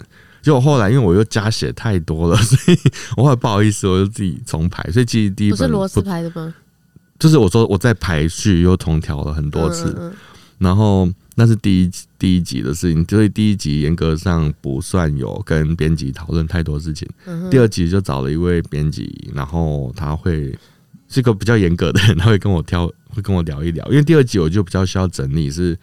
[0.45, 2.77] 结果后来，因为我又加写太多了， 所以
[3.17, 4.83] 我后来不好意思，我就自己重排。
[4.91, 6.53] 所以其实第一本不是螺丝排的吗？
[7.17, 10.15] 就是我说我在排序又重调了很多次，嗯嗯嗯，
[10.59, 17.09] 然后那是第一第一集的事情，所以第一集严格上不算有跟编辑讨论太多事情。
[17.25, 20.55] 嗯、第二集就找了一位编辑，然后他会
[21.09, 23.83] 是个比较严格的人，他会跟我挑，会跟我聊一聊。
[23.87, 25.75] 因为第二集我就比较需要整理，是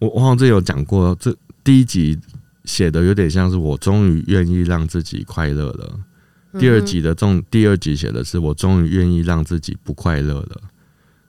[0.00, 2.18] 我我好像之前有讲过，这第一集。
[2.68, 5.98] 写的有点像是我终于愿意让自己快乐了。
[6.58, 10.60] 第二集的中，第二集写的是我终于愿意让自己不快乐了。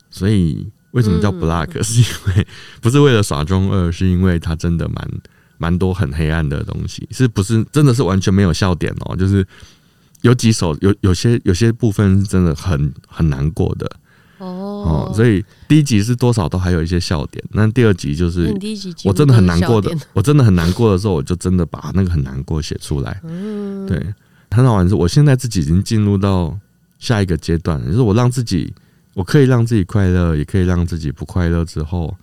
[0.09, 1.71] 所以为什么叫 Block？
[1.81, 2.45] 是因为
[2.81, 5.09] 不是为了耍中二，是因为它真的蛮
[5.57, 9.15] 蛮多很黑暗的东西，是不是真的是完全没有笑点哦？
[9.15, 9.45] 就是
[10.21, 13.89] 有几首有有些有些部分是真的很很难过的。
[14.39, 18.51] 哦，所以第一集是多少都还有一些笑点，那第二集就是
[19.03, 23.19] 我真的很难过的，我真的很难过的时候，我就真的把那个很难过写出来。
[23.23, 24.01] 嗯，对，
[24.51, 26.57] 很好玩是，我现在自己已经进入到
[26.97, 28.73] 下一个阶段，就是我让自己，
[29.13, 32.15] 我可以让自己快乐，也可以让自己不快乐之后，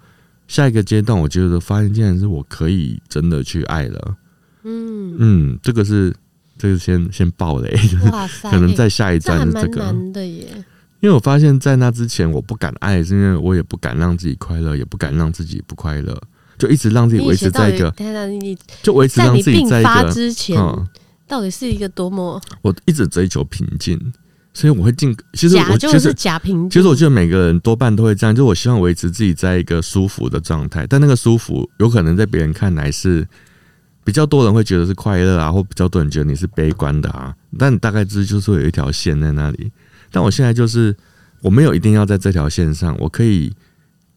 [0.49, 4.17] 下一个阶段，我觉得发现竟然是我可以真的去爱了。
[4.65, 6.15] 嗯嗯，这个是
[6.59, 7.79] 这个先先爆雷，
[8.11, 9.83] 哇塞， 可能在下一站是这个。
[9.83, 10.65] 难的耶，
[11.07, 16.21] 因为我发现，在那之前我不敢爱，是因为我也不敢让自己快乐，也不敢让自己不快乐，
[16.59, 17.95] 就一直让自己维持在一个，
[18.83, 20.61] 就维持让自己在一个之前，
[21.29, 22.43] 到底是一个多么？
[22.61, 23.97] 我一直追求平静，
[24.53, 25.17] 所以我会尽。
[25.35, 26.71] 其实我就是假平静。
[26.71, 33.25] 其实我觉得每个人多半都会这样，就我希望维持自己在一个舒服的状态，但那个舒服有可能在别人看来是。
[34.05, 39.69] 比较多人会觉得是快乐啊，或比较多人觉得你是悲观的啊，但你大概知就是会有一条线在那里。
[40.11, 40.95] 但我现在就是
[41.41, 43.55] 我没有一定要在这条线上，我可以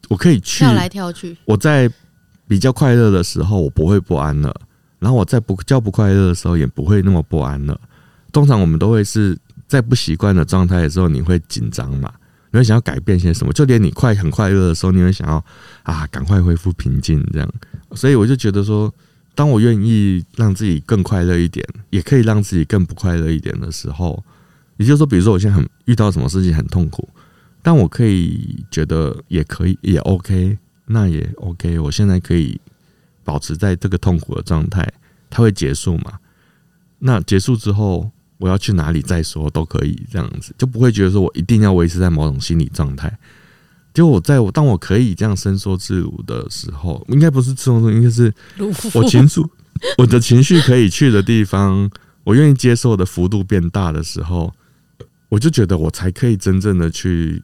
[0.09, 1.37] 我可以去跳来跳去。
[1.45, 1.89] 我在
[2.47, 4.53] 比较快乐的时候，我不会不安了；
[4.99, 7.79] 然后我在不较不快乐的时候，也不会那么不安了。
[8.31, 9.37] 通常我们都会是
[9.67, 12.13] 在不习惯的状态的时候，你会紧张嘛，
[12.51, 13.53] 你会想要改变些什么。
[13.53, 15.43] 就连你快很快乐的时候，你会想要
[15.83, 17.53] 啊，赶快恢复平静这样。
[17.93, 18.93] 所以我就觉得说。
[19.35, 24.21] 当我愿意让自己更快乐一点，也可以让自己更不快乐一点的时候，
[24.79, 27.07] 也就是说，比如说我现在很遇到什么事情很痛苦，
[27.61, 32.59] 但我可以觉得也可以也 OK，那也 OK，我现在可以
[33.25, 34.89] 保持在这个痛苦的状态，
[35.29, 36.13] 它会结束嘛？
[36.99, 43.19] 那结束之后我要去哪里再说都可以，这样子就不会觉得说我一定要维持在某种心理状态。
[43.93, 48.33] 就我在我当我可以这样伸缩自如的时候，应该不是自如，应该是
[48.93, 49.41] 我情绪，
[49.97, 51.89] 我的情绪可以去的地方，
[52.23, 54.53] 我愿意接受的幅度变大的时候，
[55.29, 57.41] 我就觉得我才可以真正的去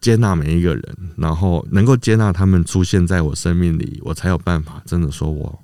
[0.00, 5.58] 接纳每一个人，然后能够接纳他们出现在我生命里，我才有办法真的说我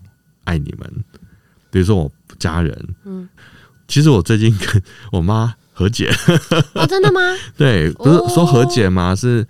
[0.45, 1.05] 爱你们。
[1.71, 3.29] 比如说我家人，嗯，
[3.87, 6.11] 其实我最近跟我妈和解，
[6.75, 7.21] 哦，真的吗？
[7.57, 9.15] 对，不是说和解吗？
[9.15, 9.47] 是。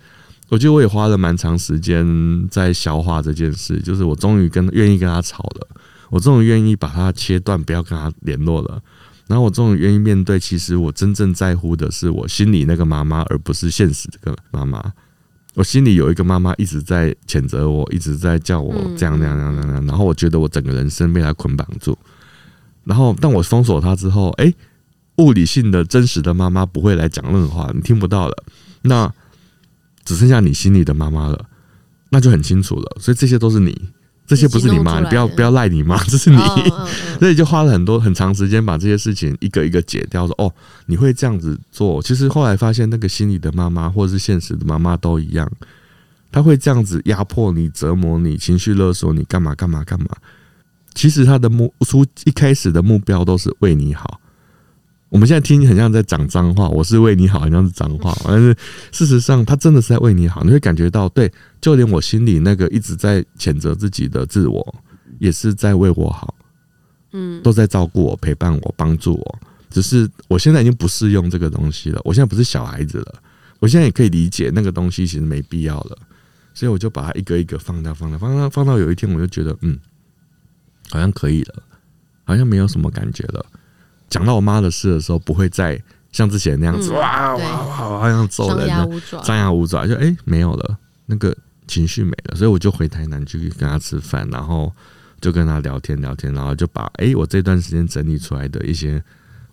[0.49, 2.05] 我觉得我也花了蛮长时间
[2.49, 5.65] 在消化这件事，就是我终于跟愿意跟他吵了，
[6.09, 8.83] 我终于愿意把他切断，不要跟他联络了。
[9.31, 14.91] 然后我终于愿意面对，其实我真正在乎的是我心里那个妈妈，而不是现实这个妈妈。
[15.53, 19.85] 我心里有一个妈妈一直在谴责我，一直在叫我这样那样那样那样。
[19.87, 21.97] 然后我觉得我整个人生被他捆绑住。
[22.83, 24.53] 然后当我封锁他之后，哎，
[25.17, 28.43] 物理性的真实的妈妈不会来讲任何话，你听不到了。
[28.81, 29.11] 那。
[30.03, 31.45] 只剩下你心里的妈妈了，
[32.09, 32.97] 那就很清楚了。
[32.99, 33.79] 所以这些都是你，
[34.27, 36.37] 这些不是你妈，你不要不要赖你妈，这是你。
[37.19, 40.25] 所以就花了很多很长时间把这些事情一个一个解掉。
[40.25, 40.53] 说哦，
[40.85, 42.01] 你会这样子做。
[42.01, 45.51] 其实后来发现，那个心里的妈妈或者是现实的妈妈都一样，
[46.31, 50.07] 她会这样子压迫你、折磨你、情绪勒索你，干嘛干嘛干嘛。
[50.93, 54.20] 其实他的目出一开始的目标都是为你好。
[55.11, 58.55] 我们现在听很像在讲脏话，我是为你好，很像是脏话， 但是
[58.93, 60.41] 事实上，他真的是在为你好。
[60.41, 64.75] 你会感觉到，对，就连我心里那个一直在谴责自己的自我，
[65.19, 66.33] 也是在为我好，
[67.11, 69.39] 嗯，都在照顾我、陪伴我、帮助我。
[69.69, 73.15] 只是我现在已经不适用这个东西了，我现在不是小孩子了，
[73.59, 75.97] 我现在也可以理解那个东西其实没必要了，
[76.53, 79.77] 所以我就把它一个一个放大、放大、放大，放到有一天，我就觉得，嗯，
[80.89, 81.63] 好像可以了，
[82.23, 83.45] 好像没有什么感觉了。
[84.11, 85.81] 讲到我妈的事的时候，不会再
[86.11, 88.87] 像之前那样子、嗯、哇哇哇，好像揍人了，
[89.23, 91.35] 张牙舞爪，就哎、欸、没有了，那个
[91.65, 94.71] 情绪没了，所以我就回台南去跟她吃饭，然后
[95.21, 99.01] 就跟她聊天聊天，然后就把哎、欸、我这段时间整理出来的一些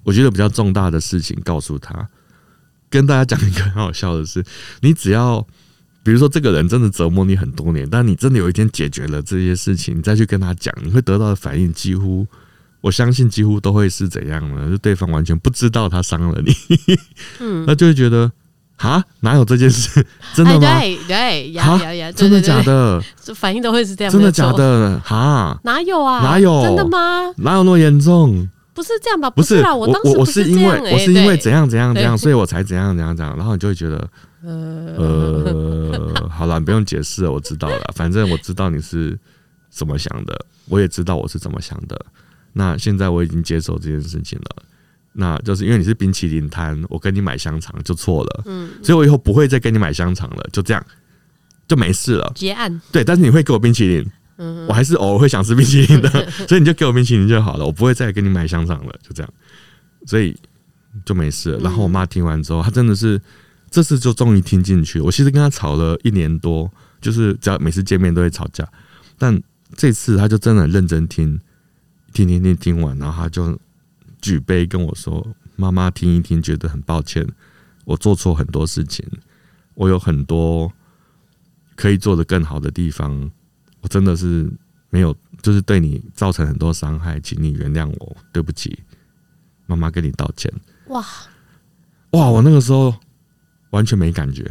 [0.02, 2.06] 我觉得比较重大的事情告诉她。
[2.90, 4.44] 跟大家讲一个很好笑的事，
[4.80, 5.40] 你只要
[6.02, 12.26] 比如说这个人真的折磨你很多年，但你真的有一天解决了这些事情，你再去跟他讲，你会得到的反应几乎。
[12.80, 14.70] 我相信几乎都会是怎样呢？
[14.70, 16.52] 就对方完全不知道他伤了你，
[17.40, 18.30] 嗯，那就会觉得
[18.76, 20.04] 啊，哪有这件事？
[20.34, 20.78] 真的吗？
[20.78, 22.12] 对对呀呀呀！
[22.12, 23.02] 真的假的？
[23.20, 25.00] 这反应都会是这样，真的假的？
[25.04, 25.58] 哈？
[25.64, 26.20] 哪有啊？
[26.22, 26.62] 哪有？
[26.62, 27.32] 真的吗？
[27.38, 28.48] 哪有那么严重？
[28.72, 29.28] 不是这样吧？
[29.28, 34.08] 不是啊，我当时我是因为我是因为怎样怎样怎样，所以我才怎样怎样怎样，然后你就会觉得
[34.44, 36.00] 呃，
[36.30, 39.18] 好了，你不用解释了，我知道了，反正我知道你是
[39.68, 42.00] 怎么想的，我也知道我是怎么想的。
[42.58, 44.62] 那现在我已经接受这件事情了，
[45.12, 50.84] 那就是因为你是冰淇淋摊，我跟你买香肠就错了，嗯，所以我以后不会再跟你买香肠了，就这样。
[51.68, 52.32] 就没事了。
[52.34, 52.80] 结案。
[52.90, 56.08] 对，但是你会给我冰淇淋，嗯，我还是偶尔会想吃冰淇淋的，
[56.48, 59.30] 所以你就给我冰淇淋就好了，我不会再跟你买香肠了，就这样，
[60.06, 60.34] 所以
[61.04, 61.58] 就没事了。
[61.60, 63.20] 然后我妈听完之后，她真的是
[63.70, 64.98] 这次就终于听进去。
[64.98, 68.66] 我其实跟她吵了一年多，就是只要每次见面都会吵架，
[69.18, 69.38] 但
[69.76, 71.38] 这次她就真的很认真听，
[72.18, 73.56] 听听听听完，然后他就
[74.20, 77.24] 举杯跟我说：“妈妈，听一听，觉得很抱歉，
[77.84, 79.06] 我做错很多事情，
[79.74, 80.72] 我有很多
[81.76, 83.30] 可以做得更好的地方，
[83.82, 84.50] 我真的是
[84.90, 88.76] 没有，就是对你造成很多伤害，请你原谅我，对不起，
[89.66, 90.52] 妈妈跟你道歉。”
[90.88, 91.00] 哇
[92.10, 92.28] 哇！
[92.28, 92.92] 我那个时候。
[93.70, 94.42] 完全没感觉，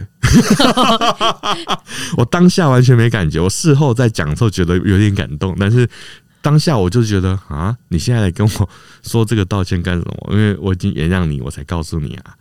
[2.17, 3.39] 我当下完全没感觉。
[3.39, 5.89] 我事后再讲的时候觉得有点感动，但是
[6.47, 8.69] 当下我就觉得啊，你现在来跟我
[9.03, 10.29] 说这个道歉干什么？
[10.31, 12.37] 因为我已经原谅你，我才告诉你啊。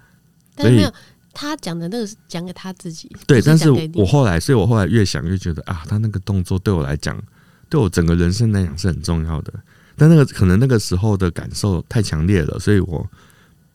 [0.54, 0.94] 但是没有，
[1.34, 3.10] 他讲的那个是讲给他自己。
[3.26, 7.20] 对，但是我后来，所以我后来越想越觉得啊，他那个动作对我来讲，
[7.68, 9.52] 对我整个人生来讲是很重要的。
[9.96, 13.04] 但那个可能那个时候的感受太强烈了，所以我。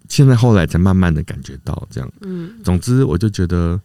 [0.09, 3.79] 现在后来才慢慢的感觉到这样，嗯，总之我就觉得，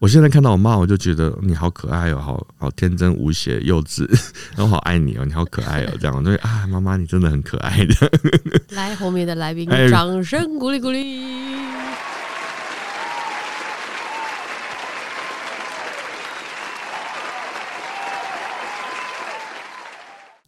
[0.00, 4.06] 我现在看到我妈，我就觉得你好可爱哦，好好天真无邪、幼稚，
[4.54, 8.10] 然后好爱你哦，你好可爱哦，这样，对啊，妈妈你真的很可爱的。
[8.76, 11.22] 来，后面的来宾，掌声鼓励鼓励。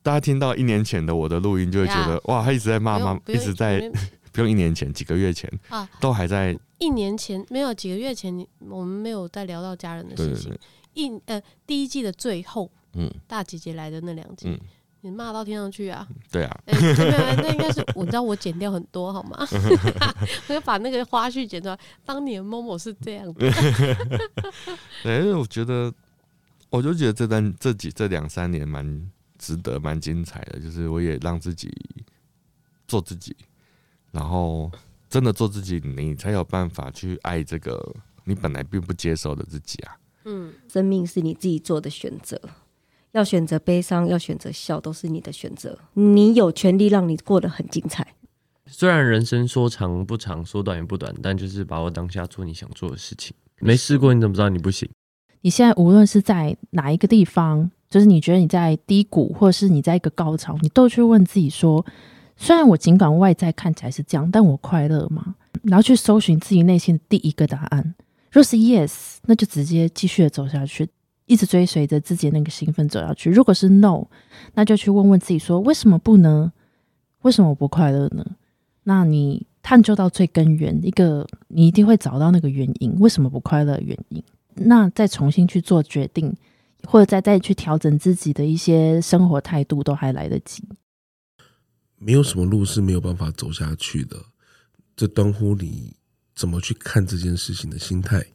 [0.02, 3.90] 大家听到一年前的我的录音，就会觉得哇，他一直在骂妈，一直在。
[4.36, 6.56] 不用一年前，几个月前啊，都还在。
[6.78, 10.56] 一年前没有，几个月前我们没有再聊到家人的事情。
[10.92, 14.60] 一呃，第一季的最后，嗯，大姐姐来的那两集，嗯、
[15.00, 16.06] 你骂到天上去啊！
[16.30, 19.46] 对啊， 那应该是我知道我剪掉很多好吗？
[20.48, 21.78] 我要把那个花絮剪出来。
[22.04, 23.50] 当年某某是这样的。
[25.02, 25.90] 对，因为我觉得，
[26.68, 31.70] 我就觉得这段这几这两三年蛮值得、蛮精彩的，就是我也让自己
[32.86, 33.34] 做自己。
[34.16, 34.72] 然后，
[35.10, 37.94] 真的做自己，你才有办法去爱这个
[38.24, 39.98] 你本来并不接受的自己啊。
[40.24, 42.40] 嗯，生命是你自己做的选择，
[43.12, 45.78] 要选择悲伤，要选择笑，都是你的选择。
[45.92, 48.14] 你有权利让你过得很精彩。
[48.66, 53.36] 虽然人生说长不长，说短也不短，但就是把握当下，做你想做的事情。
[53.60, 54.88] 没试过，你怎么知道你不行？
[55.42, 61.84] 你现在无论是在哪一个地方，就是你觉得你在低谷，或者是你在一个高潮，你都去问自己说。
[62.36, 65.34] 虽然我尽管外在看起来是这样，但我快乐吗？
[65.62, 67.94] 然后去搜寻自己内心的第一个答案。
[68.30, 70.88] 若是 yes，那就直接继续的走下去，
[71.24, 73.30] 一直追随着自己那个兴奋走下去。
[73.30, 74.04] 如果是 no，
[74.54, 76.52] 那就去问问自己说：为什么不呢？
[77.22, 78.24] 为什么我不快乐呢？
[78.84, 84.22] 那你探究到最根源，一个你一定会找到那个原因，为什么不快乐原因？
[84.54, 86.32] 那再重新去做决定，
[86.86, 90.62] 或者再再去调整自己的一些生活态度，都还来得及。
[91.98, 94.24] 没有什么路是没有办法走下去的，
[94.94, 95.96] 这关乎你
[96.34, 98.26] 怎么去看这件事情的心态。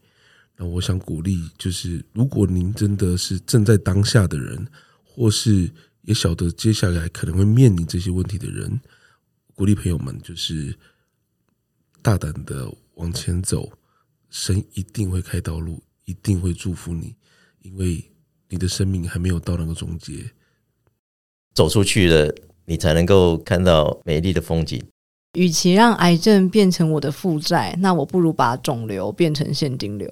[0.58, 4.68] 那我想鼓励，就是如果您真的是正在当下的人，
[5.04, 8.80] 或是也晓得接下来可能会面临这些问题的人，
[9.56, 10.78] 鼓励朋友们就是
[12.02, 13.72] 大胆的往前走，
[14.30, 17.16] 神一定会开道路，一定会祝福你，
[17.62, 18.12] 因为
[18.50, 20.32] 你的生命还没有到那个终结，
[21.54, 22.36] 走出去了。
[22.66, 24.82] 你才能够看到美丽的风景。
[25.34, 30.12] 与其让癌症变成我的负债，那我不如把肿瘤变成现金流，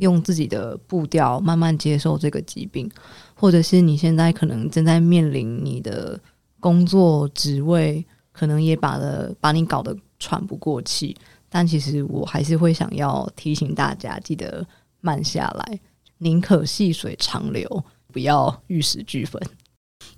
[0.00, 2.90] 用自己的步调慢慢接受这个疾病，
[3.34, 6.20] 或者是你现在可能正在面临你的
[6.60, 11.16] 工作职位，可能也把的把你搞得喘不过气。
[11.48, 14.62] 但其实我还是会想要提醒大家，记得
[15.00, 15.80] 慢下来，
[16.18, 17.82] 宁可细水长流，
[18.12, 19.40] 不要玉石俱焚。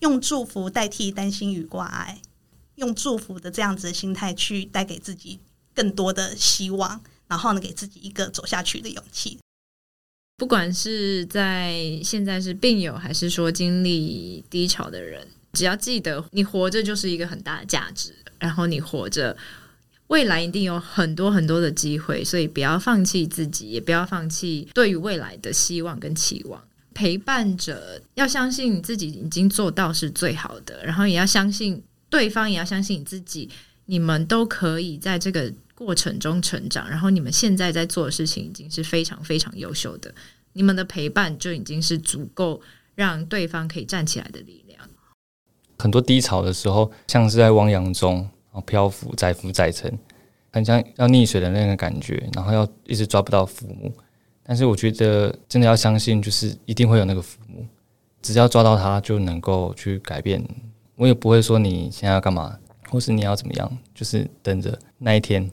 [0.00, 2.20] 用祝福代替担心与挂碍，
[2.76, 5.38] 用祝福的这样子的心态去带给自己
[5.74, 9.38] 更多的希望，然后呢，给自己一个走下去的勇气。
[10.36, 19.36] 不管是在现在是病友，还是说经历低潮的人，只要记得你活着就是一个很大的价值，然后你活着，
[20.06, 26.66] 未来一定有很多很多的机会，所以不要放弃自己，也不要放弃对于未来的希望跟期望。
[26.92, 33.48] 陪伴者要相信你自己已经做到是最好的，然后也要相信对方，也要相信你自己，
[33.86, 36.88] 你们都可以在这个过程中成长。
[36.90, 40.12] 然后你们现在在做的事情已经是非常非常优秀的，
[40.52, 42.60] 你们的陪伴就已经是足够
[42.94, 44.80] 让对方可以站起来的力量。
[45.78, 49.98] 很多低潮的时候，像是在汪洋中，然后漂浮载浮载沉，
[50.52, 53.90] 很像要溺水的那个感觉，然后要一直抓不到浮木。
[54.50, 57.64] 但是我觉得真的要相信，就是一定会有那个浮木，
[58.20, 60.44] 只要抓到他就能够去改变。
[60.96, 65.48] 我也不会说你现在要干嘛，或是你要怎么样，就是等着那一天。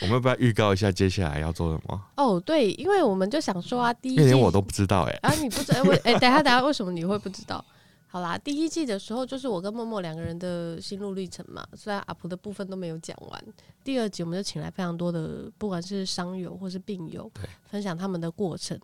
[0.00, 2.02] 我们要不要预告一下接下来要做什么？
[2.16, 5.82] 哦，对，因为我们就想说啊，第一季连我都不知道哎、欸，啊，你不知道？
[5.82, 7.62] 为哎、欸，等下等下，为什么你会不知道？
[8.06, 13.44] 好啦，第一季的时候就是我跟默默两个人的心路历程嘛，虽然阿婆的部分都没有讲完。
[13.84, 18.78] 第二集我们就请来非常多的，不管是商友或是病友，对，分享他们的过程。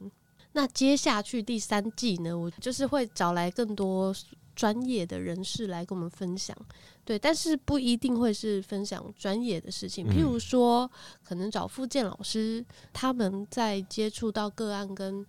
[0.53, 4.15] 那接下去第三季呢，我就是会找来更多。
[4.55, 6.55] 专业的人士来跟我们分享，
[7.07, 10.07] 对，但是不一定会是分享专业的事情。
[10.07, 10.89] 譬如说，
[11.25, 12.63] 可能找复健老师，
[12.93, 15.25] 他们在接触到个案跟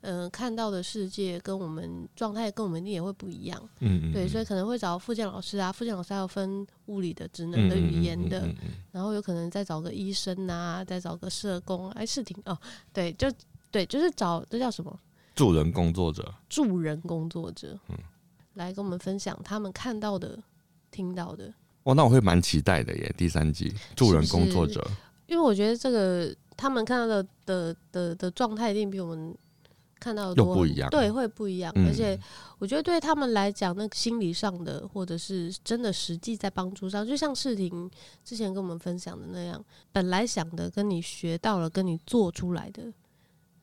[0.00, 3.68] 嗯、呃、看到的世界，跟我们状态跟我们也会不一样。
[3.80, 8.48] 嗯，对，所以可能会找复健老师啊，复健老师还有分物理的、职能的、语言的，
[8.92, 12.56] 然后有可能再找个医生啊，再找个社工，哎，是挺哦，
[12.92, 13.30] 对，就
[13.70, 14.98] 对，就是找这叫什么？
[15.34, 17.96] 助人工作者，助人工作者，嗯。
[18.54, 20.36] 来跟我们分享他们看到的、
[20.90, 21.54] 听到的。
[21.84, 23.14] 哦，那我会蛮期待的耶！
[23.16, 24.96] 第三季助人工作者是是，
[25.28, 29.32] 因为我觉得这个他们看到的的的的状态一定比我们
[30.00, 31.72] 看到的多不一样，对，会不一样。
[31.76, 32.18] 嗯、而且
[32.58, 37.90] 我觉得对他们来讲，那个心理上的，或者是真的实际在帮助上，就像世婷
[38.24, 42.92] 之前跟我们分享的那样，本来想的跟你学到了，跟你做出来的。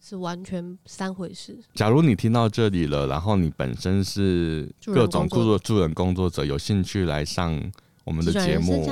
[0.08, 1.58] 是完全三回事。
[1.74, 7.60] 假如你听到这里了，然后你本身是各种工作助人工作者，有兴趣来上
[8.04, 8.86] 我们的节目，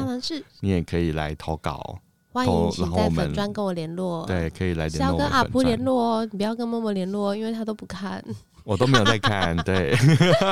[0.62, 2.00] 你也可以来投稿。
[2.34, 4.26] 欢迎请在粉砖跟我联络。
[4.26, 5.12] 对，可以来联络。
[5.12, 8.24] 要跟阿普联络哦，你不要跟默默联络，因为他都不看。
[8.66, 9.96] 我都没有在看，对，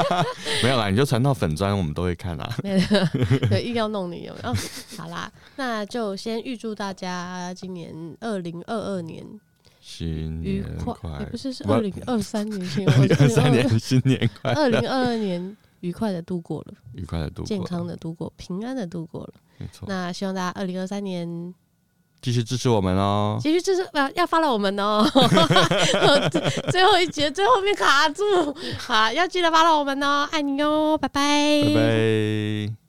[0.62, 2.48] 没有啦，你就传到粉砖，我们都会看啦。
[2.62, 2.78] 没有，
[3.50, 4.54] 对，硬要弄你有没有？
[4.96, 9.26] 好啦，那就先预祝大家今年二零二二年。
[9.80, 19.88] 新年快，也不是是二零二三年新年，二三年新年快，二零二二年愉快的度过了，愉快的度过，健康的度过，平安的度过了，没错。
[19.90, 21.28] 那希望大家二零二三年
[22.22, 25.04] 继续支持我们哦，继续支持，要要 follow 我们哦。
[26.72, 28.24] 最后一节最后面卡住，
[28.78, 32.81] 好，要记得 follow 我们哦，爱你哦，拜拜，拜拜。